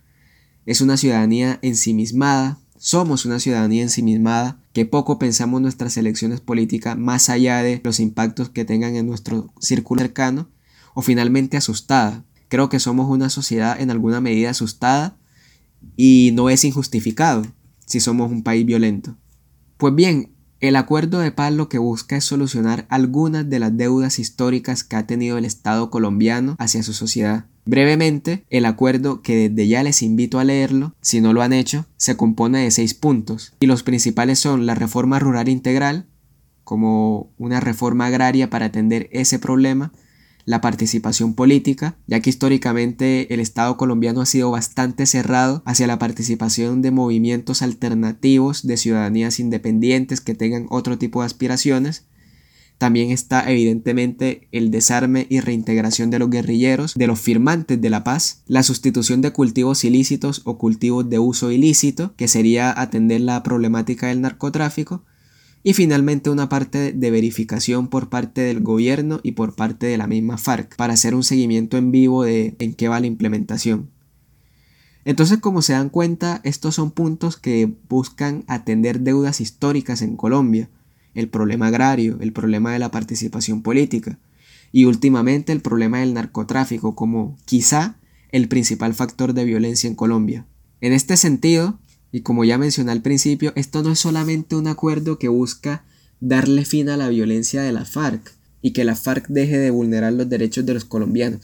es 0.65 0.81
una 0.81 0.95
ciudadanía 0.95 1.57
ensimismada, 1.63 2.59
somos 2.83 3.25
una 3.25 3.39
ciudadanía 3.39 3.83
ensimismada 3.83 4.59
que 4.73 4.87
poco 4.87 5.19
pensamos 5.19 5.61
nuestras 5.61 5.97
elecciones 5.97 6.41
políticas 6.41 6.97
más 6.97 7.29
allá 7.29 7.61
de 7.61 7.79
los 7.83 7.99
impactos 7.99 8.49
que 8.49 8.65
tengan 8.65 8.95
en 8.95 9.05
nuestro 9.05 9.53
círculo 9.59 10.01
cercano 10.01 10.49
o 10.95 11.03
finalmente 11.03 11.57
asustada. 11.57 12.25
Creo 12.47 12.69
que 12.69 12.79
somos 12.79 13.07
una 13.07 13.29
sociedad 13.29 13.79
en 13.79 13.91
alguna 13.91 14.19
medida 14.19 14.49
asustada 14.49 15.15
y 15.95 16.31
no 16.33 16.49
es 16.49 16.65
injustificado 16.65 17.43
si 17.85 17.99
somos 17.99 18.31
un 18.31 18.41
país 18.41 18.65
violento. 18.65 19.15
Pues 19.77 19.93
bien, 19.93 20.31
el 20.61 20.75
acuerdo 20.75 21.19
de 21.19 21.31
paz 21.31 21.51
lo 21.51 21.67
que 21.67 21.79
busca 21.79 22.15
es 22.15 22.23
solucionar 22.23 22.85
algunas 22.89 23.49
de 23.49 23.59
las 23.59 23.75
deudas 23.75 24.19
históricas 24.19 24.83
que 24.83 24.95
ha 24.95 25.07
tenido 25.07 25.37
el 25.37 25.45
Estado 25.45 25.89
colombiano 25.89 26.55
hacia 26.59 26.83
su 26.83 26.93
sociedad. 26.93 27.45
Brevemente, 27.65 28.45
el 28.49 28.65
acuerdo, 28.65 29.21
que 29.21 29.49
desde 29.49 29.67
ya 29.67 29.83
les 29.83 30.01
invito 30.01 30.39
a 30.39 30.43
leerlo, 30.43 30.95
si 31.01 31.19
no 31.19 31.33
lo 31.33 31.41
han 31.41 31.53
hecho, 31.53 31.85
se 31.97 32.15
compone 32.15 32.59
de 32.59 32.71
seis 32.71 32.93
puntos, 32.93 33.53
y 33.59 33.65
los 33.65 33.83
principales 33.83 34.39
son 34.39 34.65
la 34.65 34.75
reforma 34.75 35.19
rural 35.19 35.49
integral, 35.49 36.05
como 36.63 37.31
una 37.37 37.59
reforma 37.59 38.05
agraria 38.05 38.49
para 38.49 38.67
atender 38.67 39.09
ese 39.11 39.39
problema, 39.39 39.91
la 40.45 40.61
participación 40.61 41.33
política, 41.33 41.97
ya 42.07 42.19
que 42.19 42.29
históricamente 42.29 43.33
el 43.33 43.39
Estado 43.39 43.77
colombiano 43.77 44.21
ha 44.21 44.25
sido 44.25 44.51
bastante 44.51 45.05
cerrado 45.05 45.61
hacia 45.65 45.87
la 45.87 45.99
participación 45.99 46.81
de 46.81 46.91
movimientos 46.91 47.61
alternativos 47.61 48.65
de 48.65 48.77
ciudadanías 48.77 49.39
independientes 49.39 50.21
que 50.21 50.35
tengan 50.35 50.67
otro 50.69 50.97
tipo 50.97 51.21
de 51.21 51.27
aspiraciones. 51.27 52.05
También 52.77 53.11
está 53.11 53.47
evidentemente 53.47 54.47
el 54.51 54.71
desarme 54.71 55.27
y 55.29 55.39
reintegración 55.39 56.09
de 56.09 56.17
los 56.17 56.31
guerrilleros, 56.31 56.95
de 56.95 57.05
los 57.05 57.19
firmantes 57.19 57.79
de 57.79 57.89
la 57.91 58.03
paz, 58.03 58.41
la 58.47 58.63
sustitución 58.63 59.21
de 59.21 59.31
cultivos 59.31 59.83
ilícitos 59.83 60.41
o 60.45 60.57
cultivos 60.57 61.07
de 61.07 61.19
uso 61.19 61.51
ilícito, 61.51 62.15
que 62.15 62.27
sería 62.27 62.71
atender 62.71 63.21
la 63.21 63.43
problemática 63.43 64.07
del 64.07 64.21
narcotráfico, 64.21 65.03
y 65.63 65.73
finalmente 65.73 66.29
una 66.29 66.49
parte 66.49 66.91
de 66.91 67.11
verificación 67.11 67.87
por 67.87 68.09
parte 68.09 68.41
del 68.41 68.61
gobierno 68.61 69.19
y 69.23 69.33
por 69.33 69.55
parte 69.55 69.85
de 69.85 69.97
la 69.97 70.07
misma 70.07 70.37
FARC 70.37 70.75
para 70.75 70.93
hacer 70.93 71.13
un 71.13 71.23
seguimiento 71.23 71.77
en 71.77 71.91
vivo 71.91 72.23
de 72.23 72.55
en 72.59 72.73
qué 72.73 72.87
va 72.87 72.99
la 72.99 73.07
implementación. 73.07 73.89
Entonces, 75.03 75.39
como 75.39 75.61
se 75.61 75.73
dan 75.73 75.89
cuenta, 75.89 76.41
estos 76.43 76.75
son 76.75 76.91
puntos 76.91 77.37
que 77.37 77.73
buscan 77.89 78.43
atender 78.47 79.01
deudas 79.01 79.41
históricas 79.41 80.01
en 80.01 80.15
Colombia, 80.15 80.69
el 81.15 81.27
problema 81.27 81.67
agrario, 81.67 82.17
el 82.21 82.33
problema 82.33 82.71
de 82.71 82.79
la 82.79 82.91
participación 82.91 83.61
política 83.61 84.19
y 84.71 84.85
últimamente 84.85 85.51
el 85.51 85.61
problema 85.61 85.99
del 85.99 86.13
narcotráfico 86.13 86.95
como 86.95 87.37
quizá 87.45 87.97
el 88.31 88.47
principal 88.47 88.93
factor 88.93 89.33
de 89.33 89.43
violencia 89.43 89.87
en 89.87 89.95
Colombia. 89.95 90.45
En 90.79 90.93
este 90.93 91.17
sentido, 91.17 91.79
y 92.11 92.21
como 92.21 92.43
ya 92.43 92.57
mencioné 92.57 92.91
al 92.91 93.01
principio, 93.01 93.53
esto 93.55 93.83
no 93.83 93.91
es 93.91 93.99
solamente 93.99 94.55
un 94.55 94.67
acuerdo 94.67 95.17
que 95.17 95.27
busca 95.29 95.85
darle 96.19 96.65
fin 96.65 96.89
a 96.89 96.97
la 96.97 97.09
violencia 97.09 97.61
de 97.61 97.71
la 97.71 97.85
FARC 97.85 98.33
y 98.61 98.71
que 98.71 98.83
la 98.83 98.95
FARC 98.95 99.27
deje 99.27 99.57
de 99.57 99.71
vulnerar 99.71 100.13
los 100.13 100.29
derechos 100.29 100.65
de 100.65 100.73
los 100.73 100.85
colombianos. 100.85 101.41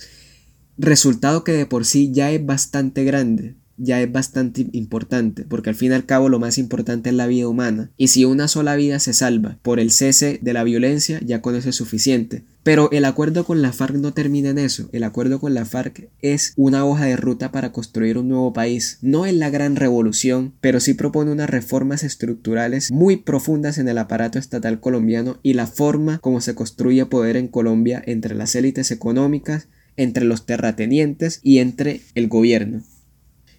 Resultado 0.77 1.43
que 1.43 1.53
de 1.53 1.65
por 1.65 1.85
sí 1.85 2.11
ya 2.11 2.31
es 2.31 2.45
bastante 2.45 3.03
grande 3.03 3.55
ya 3.77 4.01
es 4.01 4.11
bastante 4.11 4.67
importante, 4.71 5.43
porque 5.43 5.69
al 5.69 5.75
fin 5.75 5.91
y 5.91 5.95
al 5.95 6.05
cabo 6.05 6.29
lo 6.29 6.39
más 6.39 6.57
importante 6.57 7.09
es 7.09 7.15
la 7.15 7.27
vida 7.27 7.47
humana, 7.47 7.91
y 7.97 8.07
si 8.07 8.25
una 8.25 8.47
sola 8.47 8.75
vida 8.75 8.99
se 8.99 9.13
salva 9.13 9.57
por 9.61 9.79
el 9.79 9.91
cese 9.91 10.39
de 10.41 10.53
la 10.53 10.63
violencia, 10.63 11.19
ya 11.23 11.41
con 11.41 11.55
eso 11.55 11.69
es 11.69 11.75
suficiente. 11.75 12.43
Pero 12.63 12.91
el 12.91 13.05
acuerdo 13.05 13.45
con 13.45 13.61
la 13.61 13.71
FARC 13.71 13.95
no 13.95 14.13
termina 14.13 14.49
en 14.49 14.57
eso, 14.57 14.89
el 14.91 15.03
acuerdo 15.03 15.39
con 15.39 15.53
la 15.53 15.63
FARC 15.63 16.09
es 16.21 16.53
una 16.57 16.83
hoja 16.83 17.05
de 17.05 17.15
ruta 17.15 17.51
para 17.51 17.71
construir 17.71 18.17
un 18.17 18.27
nuevo 18.27 18.51
país, 18.51 18.97
no 19.01 19.25
es 19.25 19.33
la 19.33 19.49
gran 19.49 19.77
revolución, 19.77 20.53
pero 20.59 20.81
sí 20.81 20.93
propone 20.93 21.31
unas 21.31 21.49
reformas 21.49 22.03
estructurales 22.03 22.91
muy 22.91 23.17
profundas 23.17 23.77
en 23.77 23.87
el 23.87 23.97
aparato 23.97 24.37
estatal 24.37 24.81
colombiano 24.81 25.39
y 25.43 25.53
la 25.53 25.67
forma 25.67 26.17
como 26.17 26.41
se 26.41 26.55
construye 26.55 27.05
poder 27.05 27.37
en 27.37 27.47
Colombia 27.47 28.03
entre 28.05 28.35
las 28.35 28.53
élites 28.55 28.91
económicas, 28.91 29.67
entre 29.95 30.25
los 30.25 30.45
terratenientes 30.45 31.39
y 31.43 31.59
entre 31.59 32.01
el 32.15 32.27
gobierno. 32.27 32.83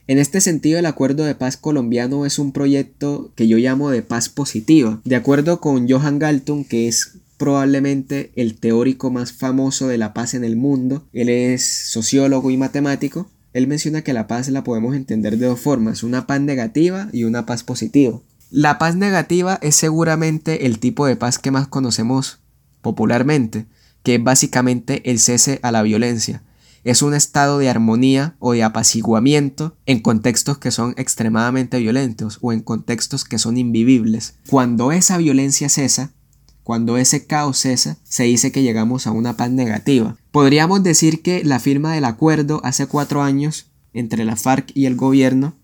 En 0.09 0.17
este 0.17 0.41
sentido, 0.41 0.79
el 0.79 0.87
Acuerdo 0.87 1.25
de 1.25 1.35
Paz 1.35 1.59
colombiano 1.59 2.25
es 2.25 2.39
un 2.39 2.53
proyecto 2.53 3.31
que 3.35 3.47
yo 3.47 3.59
llamo 3.59 3.91
de 3.91 4.01
paz 4.01 4.31
positiva. 4.31 5.03
De 5.05 5.17
acuerdo 5.17 5.61
con 5.61 5.87
Johan 5.87 6.19
Galton, 6.19 6.65
que 6.65 6.89
es 6.89 7.19
probablemente 7.37 8.33
el 8.35 8.55
teórico 8.59 9.11
más 9.11 9.35
famoso 9.35 9.87
de 9.87 9.99
la 9.99 10.15
paz 10.15 10.33
en 10.33 10.45
el 10.45 10.57
mundo, 10.57 11.05
él 11.13 11.29
es 11.29 11.63
sociólogo 11.91 12.51
y 12.51 12.57
matemático, 12.57 13.29
él 13.53 13.67
menciona 13.67 14.01
que 14.01 14.15
la 14.15 14.27
paz 14.27 14.49
la 14.49 14.65
podemos 14.65 14.97
entender 14.97 15.37
de 15.37 15.45
dos 15.45 15.61
formas, 15.61 16.03
una 16.03 16.27
paz 16.27 16.41
negativa 16.41 17.11
y 17.13 17.25
una 17.25 17.45
paz 17.45 17.63
positiva. 17.63 18.19
La 18.51 18.79
paz 18.79 18.97
negativa 18.97 19.59
es 19.61 19.77
seguramente 19.77 20.65
el 20.65 20.79
tipo 20.79 21.05
de 21.05 21.17
paz 21.17 21.39
que 21.39 21.51
más 21.51 21.69
conocemos 21.69 22.39
popularmente, 22.81 23.67
que 24.03 24.15
es 24.15 24.25
básicamente 24.25 25.11
el 25.11 25.19
cese 25.19 25.61
a 25.61 25.71
la 25.71 25.83
violencia 25.83 26.43
es 26.89 27.03
un 27.03 27.13
estado 27.13 27.59
de 27.59 27.69
armonía 27.69 28.35
o 28.39 28.53
de 28.53 28.63
apaciguamiento 28.63 29.77
en 29.85 30.01
contextos 30.01 30.57
que 30.57 30.71
son 30.71 30.95
extremadamente 30.97 31.79
violentos 31.79 32.39
o 32.41 32.51
en 32.51 32.61
contextos 32.61 33.27
que 33.27 33.39
son 33.39 33.59
invivibles. 33.59 34.37
Cuando 34.49 34.91
esa 34.91 35.19
violencia 35.19 35.69
cesa, 35.69 36.13
cuando 36.63 36.97
ese 36.97 37.27
caos 37.27 37.59
cesa, 37.59 37.99
se 38.05 38.25
dice 38.25 38.53
que 38.53 38.63
llegamos 38.63 39.07
a 39.07 39.11
una 39.11 39.37
paz 39.37 39.51
negativa. 39.51 40.17
Podríamos 40.31 40.83
decir 40.83 41.21
que 41.21 41.45
la 41.45 41.61
firma 41.61 41.93
del 41.93 42.07
acuerdo 42.07 42.63
hace 42.65 42.87
cuatro 42.87 43.23
años 43.23 43.67
entre 43.93 44.25
la 44.25 44.37
FARC 44.37 44.71
y 44.75 44.87
el 44.87 44.97
gobierno 44.97 45.57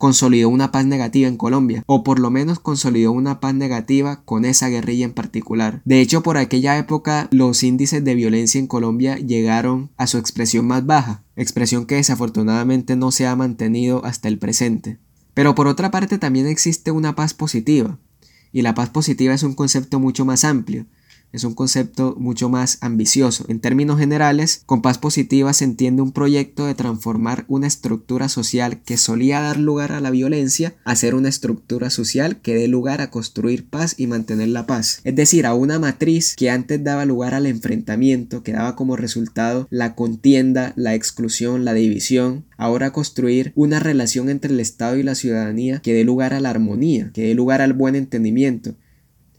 consolidó 0.00 0.48
una 0.48 0.72
paz 0.72 0.86
negativa 0.86 1.28
en 1.28 1.36
Colombia, 1.36 1.84
o 1.84 2.02
por 2.02 2.20
lo 2.20 2.30
menos 2.30 2.58
consolidó 2.58 3.12
una 3.12 3.38
paz 3.38 3.52
negativa 3.52 4.22
con 4.24 4.46
esa 4.46 4.68
guerrilla 4.68 5.04
en 5.04 5.12
particular. 5.12 5.82
De 5.84 6.00
hecho, 6.00 6.22
por 6.22 6.38
aquella 6.38 6.78
época 6.78 7.28
los 7.30 7.62
índices 7.62 8.02
de 8.02 8.14
violencia 8.14 8.58
en 8.58 8.66
Colombia 8.66 9.18
llegaron 9.18 9.90
a 9.98 10.06
su 10.06 10.16
expresión 10.16 10.66
más 10.66 10.86
baja, 10.86 11.22
expresión 11.36 11.84
que 11.84 11.96
desafortunadamente 11.96 12.96
no 12.96 13.10
se 13.10 13.26
ha 13.26 13.36
mantenido 13.36 14.02
hasta 14.06 14.28
el 14.28 14.38
presente. 14.38 14.96
Pero 15.34 15.54
por 15.54 15.66
otra 15.66 15.90
parte 15.90 16.16
también 16.16 16.46
existe 16.46 16.90
una 16.90 17.14
paz 17.14 17.34
positiva, 17.34 17.98
y 18.52 18.62
la 18.62 18.74
paz 18.74 18.88
positiva 18.88 19.34
es 19.34 19.42
un 19.42 19.54
concepto 19.54 20.00
mucho 20.00 20.24
más 20.24 20.44
amplio, 20.44 20.86
es 21.32 21.44
un 21.44 21.54
concepto 21.54 22.16
mucho 22.18 22.48
más 22.48 22.78
ambicioso. 22.80 23.44
En 23.48 23.60
términos 23.60 23.98
generales, 23.98 24.62
con 24.66 24.82
paz 24.82 24.98
positiva 24.98 25.52
se 25.52 25.64
entiende 25.64 26.02
un 26.02 26.12
proyecto 26.12 26.66
de 26.66 26.74
transformar 26.74 27.44
una 27.48 27.66
estructura 27.66 28.28
social 28.28 28.82
que 28.82 28.96
solía 28.96 29.40
dar 29.40 29.58
lugar 29.58 29.92
a 29.92 30.00
la 30.00 30.10
violencia 30.10 30.74
a 30.84 30.96
ser 30.96 31.14
una 31.14 31.28
estructura 31.28 31.90
social 31.90 32.40
que 32.40 32.54
dé 32.54 32.68
lugar 32.68 33.00
a 33.00 33.10
construir 33.10 33.68
paz 33.68 33.94
y 33.96 34.06
mantener 34.06 34.48
la 34.48 34.66
paz. 34.66 35.00
Es 35.04 35.14
decir, 35.14 35.46
a 35.46 35.54
una 35.54 35.78
matriz 35.78 36.34
que 36.36 36.50
antes 36.50 36.82
daba 36.82 37.04
lugar 37.04 37.34
al 37.34 37.46
enfrentamiento, 37.46 38.42
que 38.42 38.52
daba 38.52 38.74
como 38.74 38.96
resultado 38.96 39.68
la 39.70 39.94
contienda, 39.94 40.72
la 40.76 40.94
exclusión, 40.94 41.64
la 41.64 41.74
división, 41.74 42.44
ahora 42.56 42.92
construir 42.92 43.52
una 43.54 43.78
relación 43.78 44.28
entre 44.28 44.52
el 44.52 44.60
Estado 44.60 44.96
y 44.96 45.02
la 45.02 45.14
ciudadanía 45.14 45.80
que 45.80 45.94
dé 45.94 46.04
lugar 46.04 46.34
a 46.34 46.40
la 46.40 46.50
armonía, 46.50 47.10
que 47.12 47.22
dé 47.22 47.34
lugar 47.34 47.62
al 47.62 47.72
buen 47.72 47.94
entendimiento. 47.94 48.74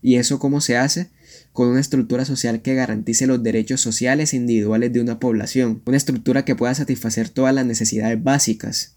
¿Y 0.01 0.15
eso 0.15 0.39
cómo 0.39 0.61
se 0.61 0.77
hace? 0.77 1.09
Con 1.53 1.67
una 1.67 1.79
estructura 1.79 2.25
social 2.25 2.61
que 2.61 2.75
garantice 2.75 3.27
los 3.27 3.43
derechos 3.43 3.81
sociales 3.81 4.33
e 4.33 4.37
individuales 4.37 4.93
de 4.93 5.01
una 5.01 5.19
población, 5.19 5.81
una 5.85 5.97
estructura 5.97 6.45
que 6.45 6.55
pueda 6.55 6.73
satisfacer 6.73 7.29
todas 7.29 7.53
las 7.53 7.65
necesidades 7.65 8.21
básicas, 8.23 8.95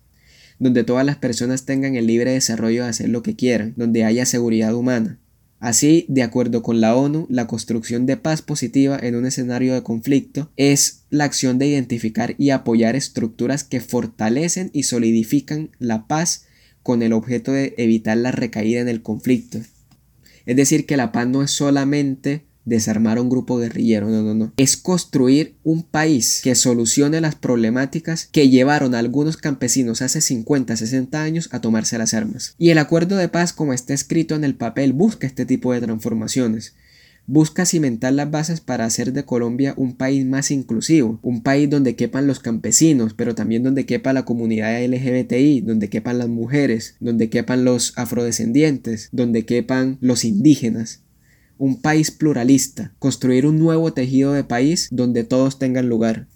donde 0.59 0.85
todas 0.85 1.05
las 1.05 1.17
personas 1.17 1.65
tengan 1.65 1.97
el 1.97 2.07
libre 2.07 2.33
desarrollo 2.33 2.85
de 2.85 2.91
hacer 2.91 3.09
lo 3.09 3.23
que 3.23 3.35
quieran, 3.35 3.75
donde 3.77 4.05
haya 4.05 4.25
seguridad 4.25 4.75
humana. 4.75 5.19
Así, 5.65 6.05
de 6.09 6.23
acuerdo 6.23 6.63
con 6.63 6.83
la 6.83 6.95
ONU, 6.95 7.27
la 7.31 7.47
construcción 7.47 8.05
de 8.05 8.19
paz 8.19 8.43
positiva 8.43 8.99
en 9.01 9.17
un 9.17 9.25
escenario 9.25 9.73
de 9.73 9.83
conflicto 9.83 10.51
es 10.57 11.05
la 11.09 11.25
acción 11.25 11.59
de 11.59 11.67
identificar 11.67 12.35
y 12.37 12.51
apoyar 12.51 12.97
estructuras 12.97 13.65
que 13.65 13.81
fortalecen 13.81 14.69
y 14.75 14.83
solidifican 14.83 15.71
la 15.79 16.07
paz 16.07 16.45
con 16.83 17.03
el 17.03 17.15
objeto 17.15 17.51
de 17.51 17.75
evitar 17.79 18.19
la 18.19 18.31
recaída 18.31 18.81
en 18.83 18.89
el 18.89 19.01
conflicto. 19.01 19.59
Es 20.47 20.57
decir, 20.57 20.87
que 20.87 20.97
la 20.97 21.13
paz 21.13 21.27
no 21.27 21.43
es 21.43 21.51
solamente 21.51 22.45
desarmar 22.65 23.19
a 23.19 23.23
un 23.23 23.29
grupo 23.29 23.59
guerrillero, 23.59 24.09
no, 24.09 24.23
no, 24.23 24.35
no. 24.35 24.53
Es 24.57 24.77
construir 24.77 25.57
un 25.65 25.83
país 25.83 26.41
que 26.43 26.55
solucione 26.55 27.21
las 27.21 27.35
problemáticas 27.35 28.29
que 28.33 28.49
llevaron 28.49 28.95
a 28.95 28.99
algunos 28.99 29.37
campesinos 29.37 30.03
hace 30.03 30.21
50, 30.21 30.77
60 30.77 31.23
años 31.23 31.49
a 31.53 31.61
tomarse 31.61 31.99
las 31.99 32.15
armas. 32.15 32.55
Y 32.59 32.71
el 32.71 32.79
acuerdo 32.79 33.17
de 33.17 33.29
paz, 33.29 33.53
como 33.53 33.73
está 33.73 33.95
escrito 33.95 34.35
en 34.35 34.45
el 34.45 34.55
papel, 34.55 34.93
busca 34.93 35.27
este 35.27 35.47
tipo 35.47 35.73
de 35.73 35.81
transformaciones 35.81 36.75
busca 37.27 37.65
cimentar 37.65 38.13
las 38.13 38.31
bases 38.31 38.61
para 38.61 38.85
hacer 38.85 39.13
de 39.13 39.25
Colombia 39.25 39.75
un 39.77 39.95
país 39.95 40.27
más 40.27 40.51
inclusivo, 40.51 41.19
un 41.23 41.43
país 41.43 41.71
donde 41.71 41.97
quepan 41.97 42.27
los 42.27 42.41
campesinos, 42.41 43.15
pero 43.15 43.35
también 43.35 43.63
donde 43.63 43.87
quepa 43.87 44.13
la 44.13 44.25
comunidad 44.25 44.85
LGBTI, 44.85 45.63
donde 45.63 45.89
quepan 45.89 46.19
las 46.19 46.29
mujeres, 46.29 46.97
donde 47.01 47.31
quepan 47.31 47.65
los 47.65 47.93
afrodescendientes, 47.97 49.09
donde 49.13 49.47
quepan 49.47 49.99
los 50.01 50.25
indígenas. 50.25 51.03
Un 51.57 51.81
país 51.81 52.11
pluralista, 52.11 52.93
construir 52.99 53.47
un 53.47 53.59
nuevo 53.59 53.93
tejido 53.93 54.33
de 54.33 54.45
país 54.45 54.89
donde 54.91 55.25
todos 55.25 55.59
tengan 55.59 55.89
lugar. 55.89 56.27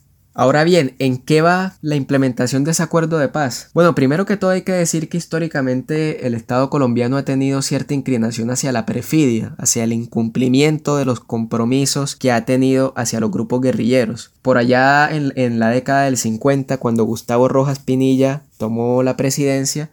Ahora 0.41 0.63
bien, 0.63 0.95
¿en 1.01 1.19
qué 1.19 1.43
va 1.43 1.75
la 1.83 1.97
implementación 1.97 2.63
de 2.63 2.71
ese 2.71 2.85
acuerdo 2.85 3.19
de 3.19 3.27
paz? 3.27 3.71
Bueno, 3.75 3.97
primero 3.97 4.25
que 4.25 4.37
todo 4.37 4.53
hay 4.53 4.63
que 4.63 4.71
decir 4.71 5.09
que 5.09 5.17
históricamente 5.17 6.29
el 6.29 6.35
Estado 6.35 6.71
colombiano 6.71 7.17
ha 7.17 7.25
tenido 7.25 7.61
cierta 7.61 7.93
inclinación 7.93 8.49
hacia 8.53 8.71
la 8.71 8.87
perfidia, 8.87 9.57
hacia 9.59 9.83
el 9.83 9.93
incumplimiento 9.93 10.97
de 10.97 11.07
los 11.07 11.19
compromisos 11.19 12.15
que 12.15 12.31
ha 12.31 12.45
tenido 12.45 12.93
hacia 12.95 13.19
los 13.19 13.33
grupos 13.33 13.63
guerrilleros. 13.63 14.31
Por 14.41 14.59
allá 14.59 15.11
en, 15.11 15.59
la 15.59 15.71
década 15.71 16.05
del 16.05 16.17
50, 16.17 16.77
cuando 16.77 17.03
Gustavo 17.03 17.49
Rojas 17.49 17.81
Pinilla 17.81 18.43
tomó 18.59 19.03
la 19.03 19.17
presidencia, 19.17 19.91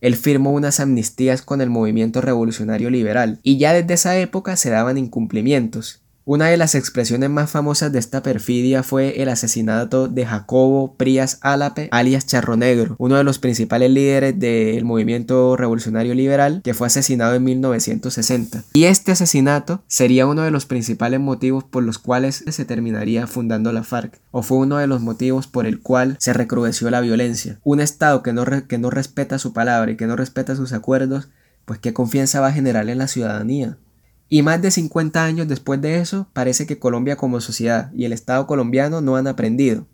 él 0.00 0.16
firmó 0.16 0.52
unas 0.52 0.80
amnistías 0.80 1.42
con 1.42 1.60
el 1.60 1.68
movimiento 1.68 2.22
revolucionario 2.22 2.88
liberal, 2.88 3.38
y 3.42 3.58
ya 3.58 3.74
desde 3.74 3.92
esa 3.92 4.16
época 4.16 4.56
se 4.56 4.70
daban 4.70 4.96
incumplimientos. 4.96 6.03
Una 6.26 6.46
de 6.46 6.56
las 6.56 6.74
expresiones 6.74 7.28
más 7.28 7.50
famosas 7.50 7.92
de 7.92 7.98
esta 7.98 8.22
perfidia 8.22 8.82
fue 8.82 9.20
el 9.20 9.28
asesinato 9.28 10.08
de 10.08 10.24
Jacobo 10.24 10.94
Prías 10.96 11.36
Álape, 11.42 11.90
alias 11.92 12.26
Charro 12.26 12.56
Negro, 12.56 12.96
uno 12.98 13.16
de 13.16 13.24
los 13.24 13.38
principales 13.38 13.90
líderes 13.90 14.38
del 14.38 14.86
movimiento 14.86 15.54
revolucionario 15.54 16.14
liberal, 16.14 16.62
que 16.64 16.72
fue 16.72 16.86
asesinado 16.86 17.34
en 17.34 17.44
1960. 17.44 18.64
Y 18.72 18.84
este 18.84 19.12
asesinato 19.12 19.82
sería 19.86 20.26
uno 20.26 20.40
de 20.40 20.50
los 20.50 20.64
principales 20.64 21.20
motivos 21.20 21.62
por 21.62 21.82
los 21.82 21.98
cuales 21.98 22.42
se 22.48 22.64
terminaría 22.64 23.26
fundando 23.26 23.70
la 23.72 23.84
FARC, 23.84 24.18
o 24.30 24.42
fue 24.42 24.56
uno 24.56 24.78
de 24.78 24.86
los 24.86 25.02
motivos 25.02 25.46
por 25.46 25.66
el 25.66 25.80
cual 25.80 26.16
se 26.20 26.32
recrudeció 26.32 26.88
la 26.88 27.02
violencia. 27.02 27.60
Un 27.64 27.80
Estado 27.80 28.22
que 28.22 28.32
no, 28.32 28.46
que 28.66 28.78
no 28.78 28.88
respeta 28.88 29.38
su 29.38 29.52
palabra 29.52 29.90
y 29.90 29.98
que 29.98 30.06
no 30.06 30.16
respeta 30.16 30.56
sus 30.56 30.72
acuerdos, 30.72 31.28
pues 31.66 31.80
qué 31.80 31.92
confianza 31.92 32.40
va 32.40 32.46
a 32.46 32.52
generar 32.52 32.88
en 32.88 32.96
la 32.96 33.08
ciudadanía. 33.08 33.76
Y 34.34 34.42
más 34.42 34.60
de 34.60 34.72
50 34.72 35.24
años 35.24 35.46
después 35.46 35.80
de 35.80 36.00
eso, 36.00 36.26
parece 36.32 36.66
que 36.66 36.80
Colombia 36.80 37.14
como 37.14 37.40
sociedad 37.40 37.92
y 37.94 38.04
el 38.04 38.12
Estado 38.12 38.48
colombiano 38.48 39.00
no 39.00 39.14
han 39.14 39.28
aprendido. 39.28 39.86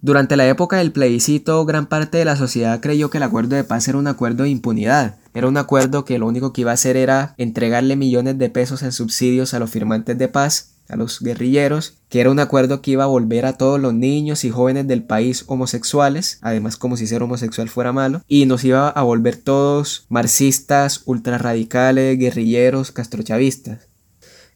Durante 0.00 0.38
la 0.38 0.48
época 0.48 0.78
del 0.78 0.92
plebiscito, 0.92 1.62
gran 1.66 1.84
parte 1.84 2.16
de 2.16 2.24
la 2.24 2.36
sociedad 2.36 2.80
creyó 2.80 3.10
que 3.10 3.18
el 3.18 3.22
acuerdo 3.22 3.56
de 3.56 3.64
paz 3.64 3.86
era 3.86 3.98
un 3.98 4.06
acuerdo 4.06 4.44
de 4.44 4.48
impunidad. 4.48 5.18
Era 5.34 5.46
un 5.46 5.58
acuerdo 5.58 6.06
que 6.06 6.18
lo 6.18 6.26
único 6.26 6.54
que 6.54 6.62
iba 6.62 6.70
a 6.70 6.72
hacer 6.72 6.96
era 6.96 7.34
entregarle 7.36 7.96
millones 7.96 8.38
de 8.38 8.48
pesos 8.48 8.82
en 8.82 8.92
subsidios 8.92 9.52
a 9.52 9.58
los 9.58 9.68
firmantes 9.68 10.16
de 10.16 10.28
paz 10.28 10.76
a 10.90 10.96
los 10.96 11.20
guerrilleros, 11.20 11.94
que 12.08 12.20
era 12.20 12.30
un 12.30 12.40
acuerdo 12.40 12.82
que 12.82 12.92
iba 12.92 13.04
a 13.04 13.08
volver 13.08 13.46
a 13.46 13.54
todos 13.54 13.80
los 13.80 13.94
niños 13.94 14.44
y 14.44 14.50
jóvenes 14.50 14.86
del 14.86 15.02
país 15.02 15.44
homosexuales, 15.46 16.38
además 16.42 16.76
como 16.76 16.96
si 16.96 17.06
ser 17.06 17.22
homosexual 17.22 17.68
fuera 17.68 17.92
malo, 17.92 18.22
y 18.28 18.46
nos 18.46 18.64
iba 18.64 18.88
a 18.88 19.02
volver 19.02 19.36
todos 19.36 20.06
marxistas, 20.08 21.02
ultrarradicales, 21.06 22.18
guerrilleros, 22.18 22.92
castrochavistas. 22.92 23.88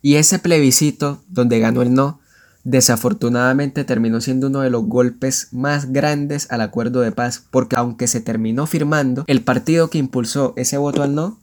Y 0.03 0.16
ese 0.16 0.38
plebiscito, 0.38 1.23
donde 1.29 1.61
ganó 1.61 1.83
el 1.83 1.94
no, 1.94 2.20
desafortunadamente 2.64 3.85
terminó 3.85 4.20
siendo 4.20 4.49
uno 4.49 4.61
de 4.61 4.70
los 4.70 4.85
golpes 4.85 5.49
más 5.53 5.92
grandes 5.92 6.51
al 6.51 6.62
acuerdo 6.62 7.01
de 7.01 7.12
paz, 7.12 7.44
porque 7.51 7.77
aunque 7.77 8.09
se 8.09 8.20
terminó 8.20 8.66
firmando, 8.66 9.25
el 9.27 9.42
partido 9.42 9.90
que 9.90 9.99
impulsó 9.99 10.55
ese 10.57 10.79
voto 10.79 11.03
al 11.03 11.14
no 11.14 11.38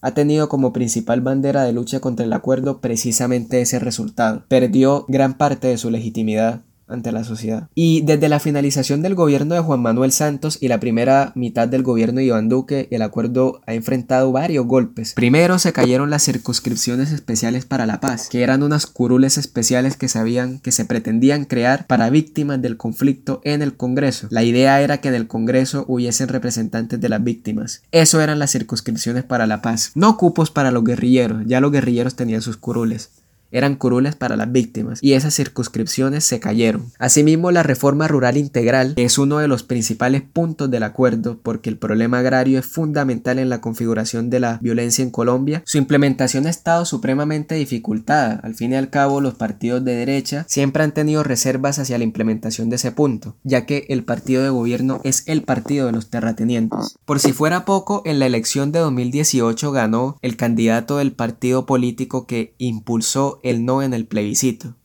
ha 0.00 0.12
tenido 0.12 0.48
como 0.48 0.72
principal 0.72 1.20
bandera 1.20 1.64
de 1.64 1.72
lucha 1.72 2.00
contra 2.00 2.24
el 2.24 2.32
acuerdo 2.32 2.80
precisamente 2.80 3.60
ese 3.60 3.78
resultado. 3.78 4.44
Perdió 4.48 5.04
gran 5.08 5.36
parte 5.36 5.68
de 5.68 5.78
su 5.78 5.90
legitimidad 5.90 6.62
ante 6.90 7.12
la 7.12 7.24
sociedad. 7.24 7.68
Y 7.74 8.02
desde 8.02 8.28
la 8.28 8.40
finalización 8.40 9.02
del 9.02 9.14
gobierno 9.14 9.54
de 9.54 9.60
Juan 9.60 9.80
Manuel 9.80 10.12
Santos 10.12 10.58
y 10.60 10.68
la 10.68 10.80
primera 10.80 11.32
mitad 11.34 11.68
del 11.68 11.82
gobierno 11.82 12.18
de 12.18 12.26
Iván 12.26 12.48
Duque, 12.48 12.88
el 12.90 13.02
acuerdo 13.02 13.60
ha 13.66 13.74
enfrentado 13.74 14.32
varios 14.32 14.66
golpes. 14.66 15.14
Primero 15.14 15.58
se 15.58 15.72
cayeron 15.72 16.10
las 16.10 16.24
circunscripciones 16.24 17.12
especiales 17.12 17.64
para 17.64 17.86
la 17.86 18.00
paz, 18.00 18.28
que 18.28 18.42
eran 18.42 18.62
unas 18.62 18.86
curules 18.86 19.38
especiales 19.38 19.96
que 19.96 20.08
sabían 20.08 20.58
que 20.58 20.72
se 20.72 20.84
pretendían 20.84 21.44
crear 21.44 21.86
para 21.86 22.10
víctimas 22.10 22.60
del 22.62 22.76
conflicto 22.76 23.40
en 23.44 23.62
el 23.62 23.76
Congreso. 23.76 24.28
La 24.30 24.42
idea 24.42 24.80
era 24.80 25.00
que 25.00 25.08
en 25.08 25.14
el 25.14 25.26
Congreso 25.26 25.84
hubiesen 25.88 26.28
representantes 26.28 27.00
de 27.00 27.08
las 27.08 27.22
víctimas. 27.22 27.82
Eso 27.92 28.20
eran 28.20 28.38
las 28.38 28.52
circunscripciones 28.52 29.24
para 29.24 29.46
la 29.46 29.62
paz. 29.62 29.92
No 29.94 30.16
cupos 30.16 30.50
para 30.50 30.70
los 30.70 30.84
guerrilleros, 30.84 31.42
ya 31.46 31.60
los 31.60 31.72
guerrilleros 31.72 32.16
tenían 32.16 32.42
sus 32.42 32.56
curules 32.56 33.10
eran 33.50 33.76
curules 33.76 34.16
para 34.16 34.36
las 34.36 34.50
víctimas 34.50 34.98
y 35.02 35.14
esas 35.14 35.34
circunscripciones 35.34 36.24
se 36.24 36.40
cayeron. 36.40 36.90
Asimismo, 36.98 37.50
la 37.50 37.62
reforma 37.62 38.08
rural 38.08 38.36
integral 38.36 38.94
es 38.96 39.18
uno 39.18 39.38
de 39.38 39.48
los 39.48 39.62
principales 39.62 40.22
puntos 40.22 40.70
del 40.70 40.82
acuerdo 40.82 41.38
porque 41.42 41.70
el 41.70 41.78
problema 41.78 42.18
agrario 42.18 42.58
es 42.58 42.66
fundamental 42.66 43.38
en 43.38 43.48
la 43.48 43.60
configuración 43.60 44.30
de 44.30 44.40
la 44.40 44.58
violencia 44.60 45.02
en 45.02 45.10
Colombia. 45.10 45.62
Su 45.66 45.78
implementación 45.78 46.46
ha 46.46 46.50
estado 46.50 46.84
supremamente 46.84 47.54
dificultada. 47.54 48.40
Al 48.42 48.54
fin 48.54 48.72
y 48.72 48.76
al 48.76 48.90
cabo, 48.90 49.20
los 49.20 49.34
partidos 49.34 49.84
de 49.84 49.94
derecha 49.94 50.44
siempre 50.48 50.82
han 50.82 50.92
tenido 50.92 51.22
reservas 51.22 51.78
hacia 51.78 51.98
la 51.98 52.04
implementación 52.04 52.70
de 52.70 52.76
ese 52.76 52.92
punto, 52.92 53.36
ya 53.42 53.66
que 53.66 53.86
el 53.88 54.04
partido 54.04 54.42
de 54.42 54.50
gobierno 54.50 55.00
es 55.04 55.24
el 55.26 55.42
partido 55.42 55.86
de 55.86 55.92
los 55.92 56.10
terratenientes. 56.10 56.96
Por 57.04 57.20
si 57.20 57.32
fuera 57.32 57.64
poco, 57.64 58.02
en 58.04 58.18
la 58.18 58.26
elección 58.26 58.72
de 58.72 58.80
2018 58.80 59.72
ganó 59.72 60.16
el 60.22 60.36
candidato 60.36 60.98
del 60.98 61.12
partido 61.12 61.66
político 61.66 62.26
que 62.26 62.54
impulsó 62.58 63.39
el 63.42 63.64
no 63.64 63.82
en 63.82 63.94
el 63.94 64.06
plebiscito. 64.06 64.76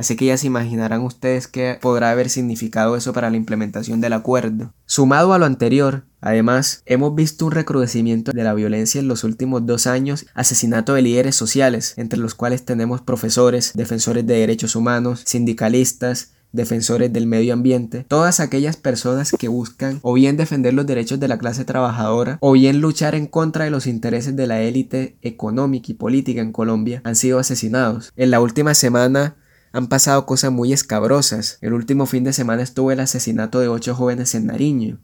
Así 0.00 0.16
que 0.16 0.24
ya 0.24 0.38
se 0.38 0.46
imaginarán 0.46 1.02
ustedes 1.02 1.46
qué 1.46 1.78
podrá 1.78 2.10
haber 2.10 2.30
significado 2.30 2.96
eso 2.96 3.12
para 3.12 3.28
la 3.28 3.36
implementación 3.36 4.00
del 4.00 4.14
acuerdo. 4.14 4.72
Sumado 4.86 5.34
a 5.34 5.38
lo 5.38 5.44
anterior, 5.44 6.06
además, 6.22 6.82
hemos 6.86 7.14
visto 7.14 7.44
un 7.44 7.52
recrudecimiento 7.52 8.32
de 8.32 8.42
la 8.42 8.54
violencia 8.54 8.98
en 8.98 9.08
los 9.08 9.24
últimos 9.24 9.66
dos 9.66 9.86
años, 9.86 10.24
asesinato 10.32 10.94
de 10.94 11.02
líderes 11.02 11.36
sociales, 11.36 11.92
entre 11.98 12.18
los 12.18 12.34
cuales 12.34 12.64
tenemos 12.64 13.02
profesores, 13.02 13.72
defensores 13.74 14.26
de 14.26 14.38
derechos 14.38 14.74
humanos, 14.74 15.20
sindicalistas, 15.26 16.32
defensores 16.52 17.12
del 17.12 17.26
medio 17.26 17.52
ambiente, 17.52 18.04
todas 18.08 18.40
aquellas 18.40 18.76
personas 18.76 19.32
que 19.38 19.48
buscan 19.48 19.98
o 20.02 20.14
bien 20.14 20.36
defender 20.36 20.74
los 20.74 20.86
derechos 20.86 21.20
de 21.20 21.28
la 21.28 21.38
clase 21.38 21.64
trabajadora 21.64 22.38
o 22.40 22.52
bien 22.52 22.80
luchar 22.80 23.14
en 23.14 23.26
contra 23.26 23.64
de 23.64 23.70
los 23.70 23.86
intereses 23.86 24.36
de 24.36 24.46
la 24.46 24.60
élite 24.60 25.16
económica 25.22 25.92
y 25.92 25.94
política 25.94 26.40
en 26.40 26.52
Colombia 26.52 27.00
han 27.04 27.16
sido 27.16 27.38
asesinados. 27.38 28.12
En 28.16 28.30
la 28.30 28.40
última 28.40 28.74
semana 28.74 29.36
han 29.72 29.88
pasado 29.88 30.26
cosas 30.26 30.50
muy 30.50 30.72
escabrosas. 30.72 31.58
El 31.60 31.72
último 31.72 32.06
fin 32.06 32.24
de 32.24 32.32
semana 32.32 32.62
estuvo 32.62 32.90
el 32.90 33.00
asesinato 33.00 33.60
de 33.60 33.68
ocho 33.68 33.94
jóvenes 33.94 34.34
en 34.34 34.46
Nariño. 34.46 34.98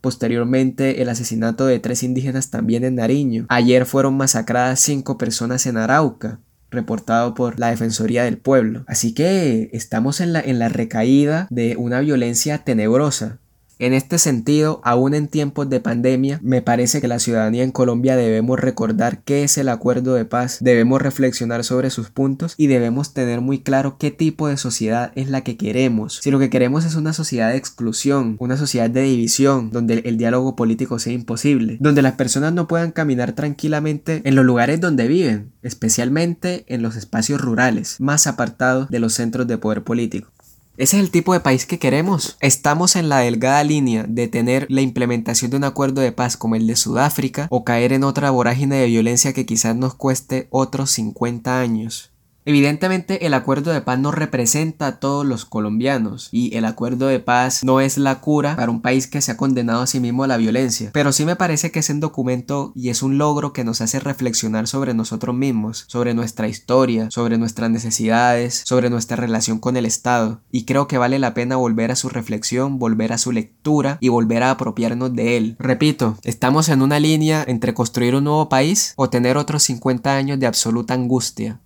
Posteriormente 0.00 1.02
el 1.02 1.08
asesinato 1.08 1.66
de 1.66 1.80
tres 1.80 2.02
indígenas 2.02 2.50
también 2.50 2.84
en 2.84 2.94
Nariño. 2.94 3.46
Ayer 3.48 3.84
fueron 3.84 4.16
masacradas 4.16 4.80
cinco 4.80 5.18
personas 5.18 5.66
en 5.66 5.76
Arauca. 5.76 6.40
Reportado 6.70 7.34
por 7.34 7.58
la 7.58 7.70
Defensoría 7.70 8.24
del 8.24 8.38
Pueblo. 8.38 8.84
Así 8.86 9.14
que 9.14 9.70
estamos 9.72 10.20
en 10.20 10.32
la, 10.32 10.40
en 10.40 10.58
la 10.58 10.68
recaída 10.68 11.46
de 11.50 11.76
una 11.76 12.00
violencia 12.00 12.58
tenebrosa 12.58 13.38
en 13.78 13.92
este 13.92 14.18
sentido, 14.18 14.80
aún 14.84 15.14
en 15.14 15.28
tiempos 15.28 15.68
de 15.68 15.80
pandemia, 15.80 16.40
me 16.42 16.62
parece 16.62 17.00
que 17.00 17.08
la 17.08 17.18
ciudadanía 17.18 17.62
en 17.62 17.70
Colombia 17.70 18.16
debemos 18.16 18.58
recordar 18.58 19.22
qué 19.22 19.44
es 19.44 19.58
el 19.58 19.68
acuerdo 19.68 20.14
de 20.14 20.24
paz, 20.24 20.58
debemos 20.60 21.00
reflexionar 21.00 21.64
sobre 21.64 21.90
sus 21.90 22.10
puntos 22.10 22.54
y 22.56 22.66
debemos 22.66 23.14
tener 23.14 23.40
muy 23.40 23.60
claro 23.60 23.96
qué 23.98 24.10
tipo 24.10 24.48
de 24.48 24.56
sociedad 24.56 25.12
es 25.14 25.30
la 25.30 25.42
que 25.42 25.56
queremos. 25.56 26.20
Si 26.22 26.30
lo 26.30 26.38
que 26.38 26.50
queremos 26.50 26.84
es 26.84 26.94
una 26.94 27.12
sociedad 27.12 27.50
de 27.50 27.56
exclusión, 27.56 28.36
una 28.40 28.56
sociedad 28.56 28.90
de 28.90 29.02
división, 29.02 29.70
donde 29.70 30.02
el 30.04 30.18
diálogo 30.18 30.56
político 30.56 30.98
sea 30.98 31.12
imposible, 31.12 31.76
donde 31.80 32.02
las 32.02 32.14
personas 32.14 32.52
no 32.52 32.68
puedan 32.68 32.92
caminar 32.92 33.32
tranquilamente 33.32 34.22
en 34.24 34.34
los 34.34 34.44
lugares 34.44 34.80
donde 34.80 35.08
viven, 35.08 35.52
especialmente 35.62 36.64
en 36.68 36.82
los 36.82 36.96
espacios 36.96 37.40
rurales, 37.40 37.96
más 38.00 38.26
apartados 38.26 38.88
de 38.88 38.98
los 38.98 39.14
centros 39.14 39.46
de 39.46 39.58
poder 39.58 39.84
político. 39.84 40.30
Ese 40.78 40.96
es 40.96 41.02
el 41.02 41.10
tipo 41.10 41.32
de 41.32 41.40
país 41.40 41.66
que 41.66 41.80
queremos. 41.80 42.36
Estamos 42.40 42.94
en 42.94 43.08
la 43.08 43.18
delgada 43.18 43.64
línea 43.64 44.04
de 44.08 44.28
tener 44.28 44.64
la 44.70 44.80
implementación 44.80 45.50
de 45.50 45.56
un 45.56 45.64
acuerdo 45.64 46.00
de 46.02 46.12
paz 46.12 46.36
como 46.36 46.54
el 46.54 46.68
de 46.68 46.76
Sudáfrica 46.76 47.48
o 47.50 47.64
caer 47.64 47.92
en 47.92 48.04
otra 48.04 48.30
vorágine 48.30 48.76
de 48.76 48.86
violencia 48.86 49.32
que 49.32 49.44
quizás 49.44 49.74
nos 49.74 49.96
cueste 49.96 50.46
otros 50.50 50.92
50 50.92 51.58
años. 51.58 52.12
Evidentemente 52.48 53.26
el 53.26 53.34
acuerdo 53.34 53.72
de 53.72 53.82
paz 53.82 53.98
no 53.98 54.10
representa 54.10 54.86
a 54.86 55.00
todos 55.00 55.26
los 55.26 55.44
colombianos 55.44 56.30
y 56.32 56.56
el 56.56 56.64
acuerdo 56.64 57.06
de 57.06 57.20
paz 57.20 57.62
no 57.62 57.78
es 57.82 57.98
la 57.98 58.22
cura 58.22 58.56
para 58.56 58.70
un 58.70 58.80
país 58.80 59.06
que 59.06 59.20
se 59.20 59.32
ha 59.32 59.36
condenado 59.36 59.82
a 59.82 59.86
sí 59.86 60.00
mismo 60.00 60.24
a 60.24 60.28
la 60.28 60.38
violencia, 60.38 60.88
pero 60.94 61.12
sí 61.12 61.26
me 61.26 61.36
parece 61.36 61.70
que 61.70 61.80
es 61.80 61.90
un 61.90 62.00
documento 62.00 62.72
y 62.74 62.88
es 62.88 63.02
un 63.02 63.18
logro 63.18 63.52
que 63.52 63.64
nos 63.64 63.82
hace 63.82 64.00
reflexionar 64.00 64.66
sobre 64.66 64.94
nosotros 64.94 65.36
mismos, 65.36 65.84
sobre 65.88 66.14
nuestra 66.14 66.48
historia, 66.48 67.10
sobre 67.10 67.36
nuestras 67.36 67.68
necesidades, 67.68 68.62
sobre 68.64 68.88
nuestra 68.88 69.18
relación 69.18 69.58
con 69.58 69.76
el 69.76 69.84
Estado 69.84 70.40
y 70.50 70.64
creo 70.64 70.88
que 70.88 70.96
vale 70.96 71.18
la 71.18 71.34
pena 71.34 71.56
volver 71.56 71.90
a 71.90 71.96
su 71.96 72.08
reflexión, 72.08 72.78
volver 72.78 73.12
a 73.12 73.18
su 73.18 73.30
lectura 73.30 73.98
y 74.00 74.08
volver 74.08 74.42
a 74.42 74.52
apropiarnos 74.52 75.12
de 75.12 75.36
él. 75.36 75.56
Repito, 75.58 76.16
estamos 76.24 76.70
en 76.70 76.80
una 76.80 76.98
línea 76.98 77.44
entre 77.46 77.74
construir 77.74 78.14
un 78.14 78.24
nuevo 78.24 78.48
país 78.48 78.94
o 78.96 79.10
tener 79.10 79.36
otros 79.36 79.64
50 79.64 80.16
años 80.16 80.40
de 80.40 80.46
absoluta 80.46 80.94
angustia. 80.94 81.60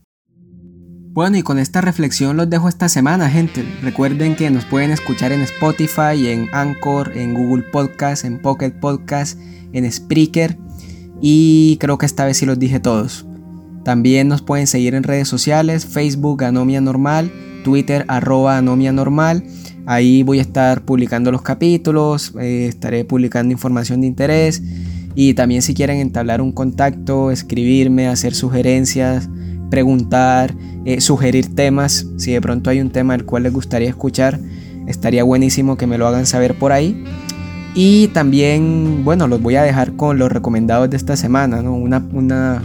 Bueno, 1.14 1.36
y 1.36 1.42
con 1.42 1.58
esta 1.58 1.82
reflexión 1.82 2.38
los 2.38 2.48
dejo 2.48 2.70
esta 2.70 2.88
semana, 2.88 3.28
gente. 3.28 3.62
Recuerden 3.82 4.34
que 4.34 4.50
nos 4.50 4.64
pueden 4.64 4.90
escuchar 4.90 5.30
en 5.30 5.42
Spotify, 5.42 6.28
en 6.28 6.48
Anchor, 6.54 7.12
en 7.14 7.34
Google 7.34 7.64
Podcast, 7.64 8.24
en 8.24 8.40
Pocket 8.40 8.70
Podcast, 8.70 9.38
en 9.74 9.92
Spreaker. 9.92 10.56
Y 11.20 11.76
creo 11.80 11.98
que 11.98 12.06
esta 12.06 12.24
vez 12.24 12.38
sí 12.38 12.46
los 12.46 12.58
dije 12.58 12.80
todos. 12.80 13.26
También 13.84 14.28
nos 14.28 14.40
pueden 14.40 14.66
seguir 14.66 14.94
en 14.94 15.02
redes 15.02 15.28
sociales, 15.28 15.84
Facebook 15.84 16.44
Anomia 16.44 16.80
Normal, 16.80 17.30
Twitter 17.62 18.06
arroba 18.08 18.56
Anomia 18.56 18.92
Normal. 18.92 19.44
Ahí 19.84 20.22
voy 20.22 20.38
a 20.38 20.42
estar 20.42 20.82
publicando 20.86 21.30
los 21.30 21.42
capítulos, 21.42 22.32
eh, 22.40 22.68
estaré 22.68 23.04
publicando 23.04 23.52
información 23.52 24.00
de 24.00 24.06
interés. 24.06 24.62
Y 25.14 25.34
también 25.34 25.60
si 25.60 25.74
quieren 25.74 25.98
entablar 25.98 26.40
un 26.40 26.52
contacto, 26.52 27.30
escribirme, 27.30 28.08
hacer 28.08 28.34
sugerencias, 28.34 29.28
preguntar, 29.72 30.54
eh, 30.84 31.00
sugerir 31.00 31.54
temas. 31.54 32.06
Si 32.18 32.30
de 32.30 32.42
pronto 32.42 32.68
hay 32.68 32.82
un 32.82 32.90
tema 32.90 33.14
al 33.14 33.24
cual 33.24 33.44
les 33.44 33.54
gustaría 33.54 33.88
escuchar, 33.88 34.38
estaría 34.86 35.24
buenísimo 35.24 35.78
que 35.78 35.86
me 35.86 35.96
lo 35.96 36.06
hagan 36.06 36.26
saber 36.26 36.58
por 36.58 36.72
ahí. 36.72 37.02
Y 37.74 38.08
también, 38.08 39.02
bueno, 39.02 39.28
los 39.28 39.40
voy 39.40 39.56
a 39.56 39.62
dejar 39.62 39.94
con 39.94 40.18
los 40.18 40.30
recomendados 40.30 40.90
de 40.90 40.98
esta 40.98 41.16
semana, 41.16 41.62
¿no? 41.62 41.74
Una, 41.74 42.06
una, 42.12 42.62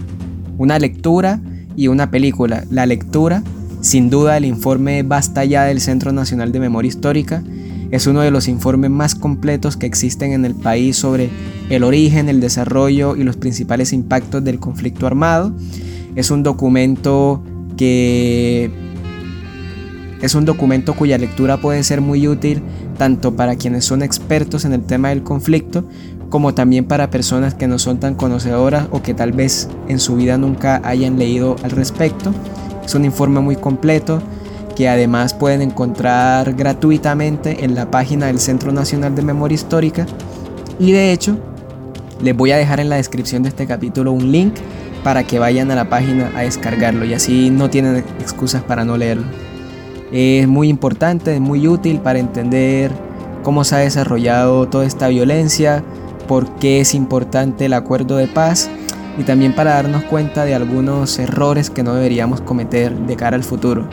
una 0.57 0.79
lectura 0.79 1.39
y 1.77 1.87
una 1.87 2.11
película. 2.11 2.65
La 2.69 2.85
lectura, 2.85 3.41
sin 3.79 4.09
duda, 4.09 4.35
el 4.35 4.43
informe 4.43 5.03
Basta 5.03 5.45
ya 5.45 5.63
del 5.63 5.79
Centro 5.79 6.11
Nacional 6.11 6.51
de 6.51 6.59
Memoria 6.59 6.89
Histórica. 6.89 7.41
Es 7.89 8.05
uno 8.05 8.19
de 8.19 8.31
los 8.31 8.49
informes 8.49 8.91
más 8.91 9.15
completos 9.15 9.77
que 9.77 9.85
existen 9.85 10.33
en 10.33 10.43
el 10.43 10.55
país 10.55 10.97
sobre 10.97 11.29
el 11.69 11.85
origen, 11.85 12.27
el 12.27 12.41
desarrollo 12.41 13.15
y 13.15 13.23
los 13.23 13.37
principales 13.37 13.93
impactos 13.93 14.43
del 14.43 14.59
conflicto 14.59 15.07
armado. 15.07 15.53
Es 16.17 16.31
un 16.31 16.41
documento 16.41 17.43
que 17.77 18.71
es 20.19 20.33
un 20.33 20.45
documento 20.45 20.95
cuya 20.95 21.19
lectura 21.19 21.57
puede 21.57 21.83
ser 21.83 22.01
muy 22.01 22.27
útil 22.27 22.63
tanto 22.97 23.35
para 23.35 23.55
quienes 23.55 23.85
son 23.85 24.01
expertos 24.01 24.65
en 24.65 24.73
el 24.73 24.81
tema 24.81 25.09
del 25.09 25.21
conflicto 25.21 25.83
como 26.31 26.55
también 26.55 26.85
para 26.85 27.11
personas 27.11 27.53
que 27.53 27.67
no 27.67 27.77
son 27.77 27.99
tan 27.99 28.15
conocedoras 28.15 28.87
o 28.89 29.03
que 29.03 29.13
tal 29.13 29.31
vez 29.31 29.69
en 29.87 29.99
su 29.99 30.15
vida 30.15 30.39
nunca 30.39 30.81
hayan 30.83 31.19
leído 31.19 31.55
al 31.61 31.69
respecto. 31.69 32.33
Es 32.83 32.95
un 32.95 33.05
informe 33.05 33.39
muy 33.39 33.55
completo 33.55 34.19
que 34.75 34.89
además 34.89 35.35
pueden 35.35 35.61
encontrar 35.61 36.55
gratuitamente 36.55 37.63
en 37.63 37.75
la 37.75 37.91
página 37.91 38.25
del 38.25 38.39
Centro 38.39 38.71
Nacional 38.71 39.13
de 39.13 39.21
Memoria 39.21 39.53
Histórica 39.53 40.07
y 40.79 40.93
de 40.93 41.11
hecho 41.11 41.37
les 42.23 42.35
voy 42.35 42.49
a 42.49 42.57
dejar 42.57 42.79
en 42.79 42.89
la 42.89 42.95
descripción 42.95 43.43
de 43.43 43.49
este 43.49 43.67
capítulo 43.67 44.11
un 44.11 44.31
link 44.31 44.55
para 45.07 45.23
que 45.23 45.39
vayan 45.39 45.71
a 45.71 45.75
la 45.75 45.87
página 45.87 46.33
a 46.35 46.41
descargarlo 46.41 47.05
y 47.05 47.13
así 47.13 47.49
no 47.49 47.69
tienen 47.69 47.95
excusas 48.19 48.61
para 48.61 48.83
no 48.83 48.97
leerlo. 48.97 49.23
Es 50.11 50.49
muy 50.49 50.67
importante, 50.67 51.33
es 51.33 51.39
muy 51.39 51.65
útil 51.65 52.01
para 52.01 52.19
entender 52.19 52.91
cómo 53.41 53.63
se 53.63 53.75
ha 53.75 53.77
desarrollado 53.77 54.67
toda 54.67 54.85
esta 54.85 55.07
violencia, 55.07 55.81
por 56.27 56.55
qué 56.55 56.81
es 56.81 56.93
importante 56.93 57.67
el 57.67 57.73
acuerdo 57.73 58.17
de 58.17 58.27
paz 58.27 58.69
y 59.17 59.23
también 59.23 59.53
para 59.53 59.75
darnos 59.75 60.03
cuenta 60.03 60.43
de 60.43 60.53
algunos 60.53 61.17
errores 61.19 61.69
que 61.69 61.83
no 61.83 61.93
deberíamos 61.93 62.41
cometer 62.41 62.93
de 62.93 63.15
cara 63.15 63.37
al 63.37 63.45
futuro. 63.45 63.87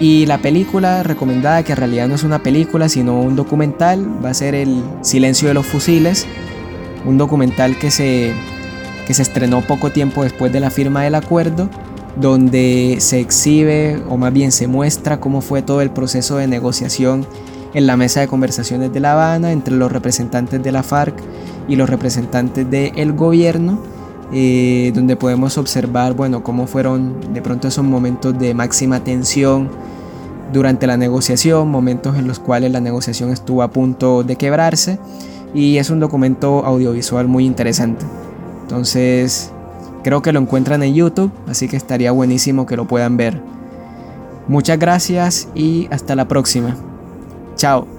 Y 0.00 0.26
la 0.26 0.38
película 0.38 1.04
recomendada, 1.04 1.62
que 1.62 1.70
en 1.70 1.78
realidad 1.78 2.08
no 2.08 2.16
es 2.16 2.24
una 2.24 2.42
película, 2.42 2.88
sino 2.88 3.20
un 3.20 3.36
documental, 3.36 4.04
va 4.24 4.30
a 4.30 4.34
ser 4.34 4.56
El 4.56 4.82
Silencio 5.02 5.46
de 5.46 5.54
los 5.54 5.64
Fusiles, 5.64 6.26
un 7.04 7.18
documental 7.18 7.78
que 7.78 7.92
se 7.92 8.32
que 9.06 9.14
se 9.14 9.22
estrenó 9.22 9.60
poco 9.60 9.90
tiempo 9.90 10.22
después 10.22 10.52
de 10.52 10.60
la 10.60 10.70
firma 10.70 11.02
del 11.02 11.14
acuerdo, 11.14 11.68
donde 12.16 12.96
se 13.00 13.20
exhibe 13.20 14.00
o 14.08 14.16
más 14.16 14.32
bien 14.32 14.52
se 14.52 14.66
muestra 14.66 15.20
cómo 15.20 15.40
fue 15.40 15.62
todo 15.62 15.80
el 15.80 15.90
proceso 15.90 16.36
de 16.36 16.46
negociación 16.46 17.26
en 17.74 17.86
la 17.86 17.96
mesa 17.96 18.20
de 18.20 18.28
conversaciones 18.28 18.92
de 18.92 19.00
La 19.00 19.12
Habana 19.12 19.52
entre 19.52 19.74
los 19.74 19.90
representantes 19.90 20.62
de 20.62 20.72
la 20.72 20.82
FARC 20.82 21.14
y 21.68 21.76
los 21.76 21.90
representantes 21.90 22.70
del 22.70 23.12
gobierno, 23.12 23.80
eh, 24.32 24.92
donde 24.94 25.16
podemos 25.16 25.58
observar 25.58 26.14
bueno, 26.14 26.42
cómo 26.42 26.66
fueron 26.66 27.34
de 27.34 27.42
pronto 27.42 27.68
esos 27.68 27.84
momentos 27.84 28.38
de 28.38 28.54
máxima 28.54 29.02
tensión 29.02 29.70
durante 30.52 30.86
la 30.86 30.96
negociación, 30.96 31.68
momentos 31.68 32.16
en 32.16 32.28
los 32.28 32.38
cuales 32.38 32.70
la 32.70 32.80
negociación 32.80 33.30
estuvo 33.30 33.62
a 33.62 33.68
punto 33.68 34.22
de 34.22 34.36
quebrarse 34.36 35.00
y 35.52 35.78
es 35.78 35.90
un 35.90 35.98
documento 35.98 36.64
audiovisual 36.64 37.26
muy 37.26 37.44
interesante. 37.44 38.04
Entonces, 38.64 39.52
creo 40.02 40.22
que 40.22 40.32
lo 40.32 40.40
encuentran 40.40 40.82
en 40.82 40.94
YouTube, 40.94 41.30
así 41.46 41.68
que 41.68 41.76
estaría 41.76 42.12
buenísimo 42.12 42.64
que 42.64 42.76
lo 42.76 42.86
puedan 42.86 43.18
ver. 43.18 43.38
Muchas 44.48 44.78
gracias 44.78 45.48
y 45.54 45.86
hasta 45.90 46.16
la 46.16 46.26
próxima. 46.26 46.74
Chao. 47.56 47.93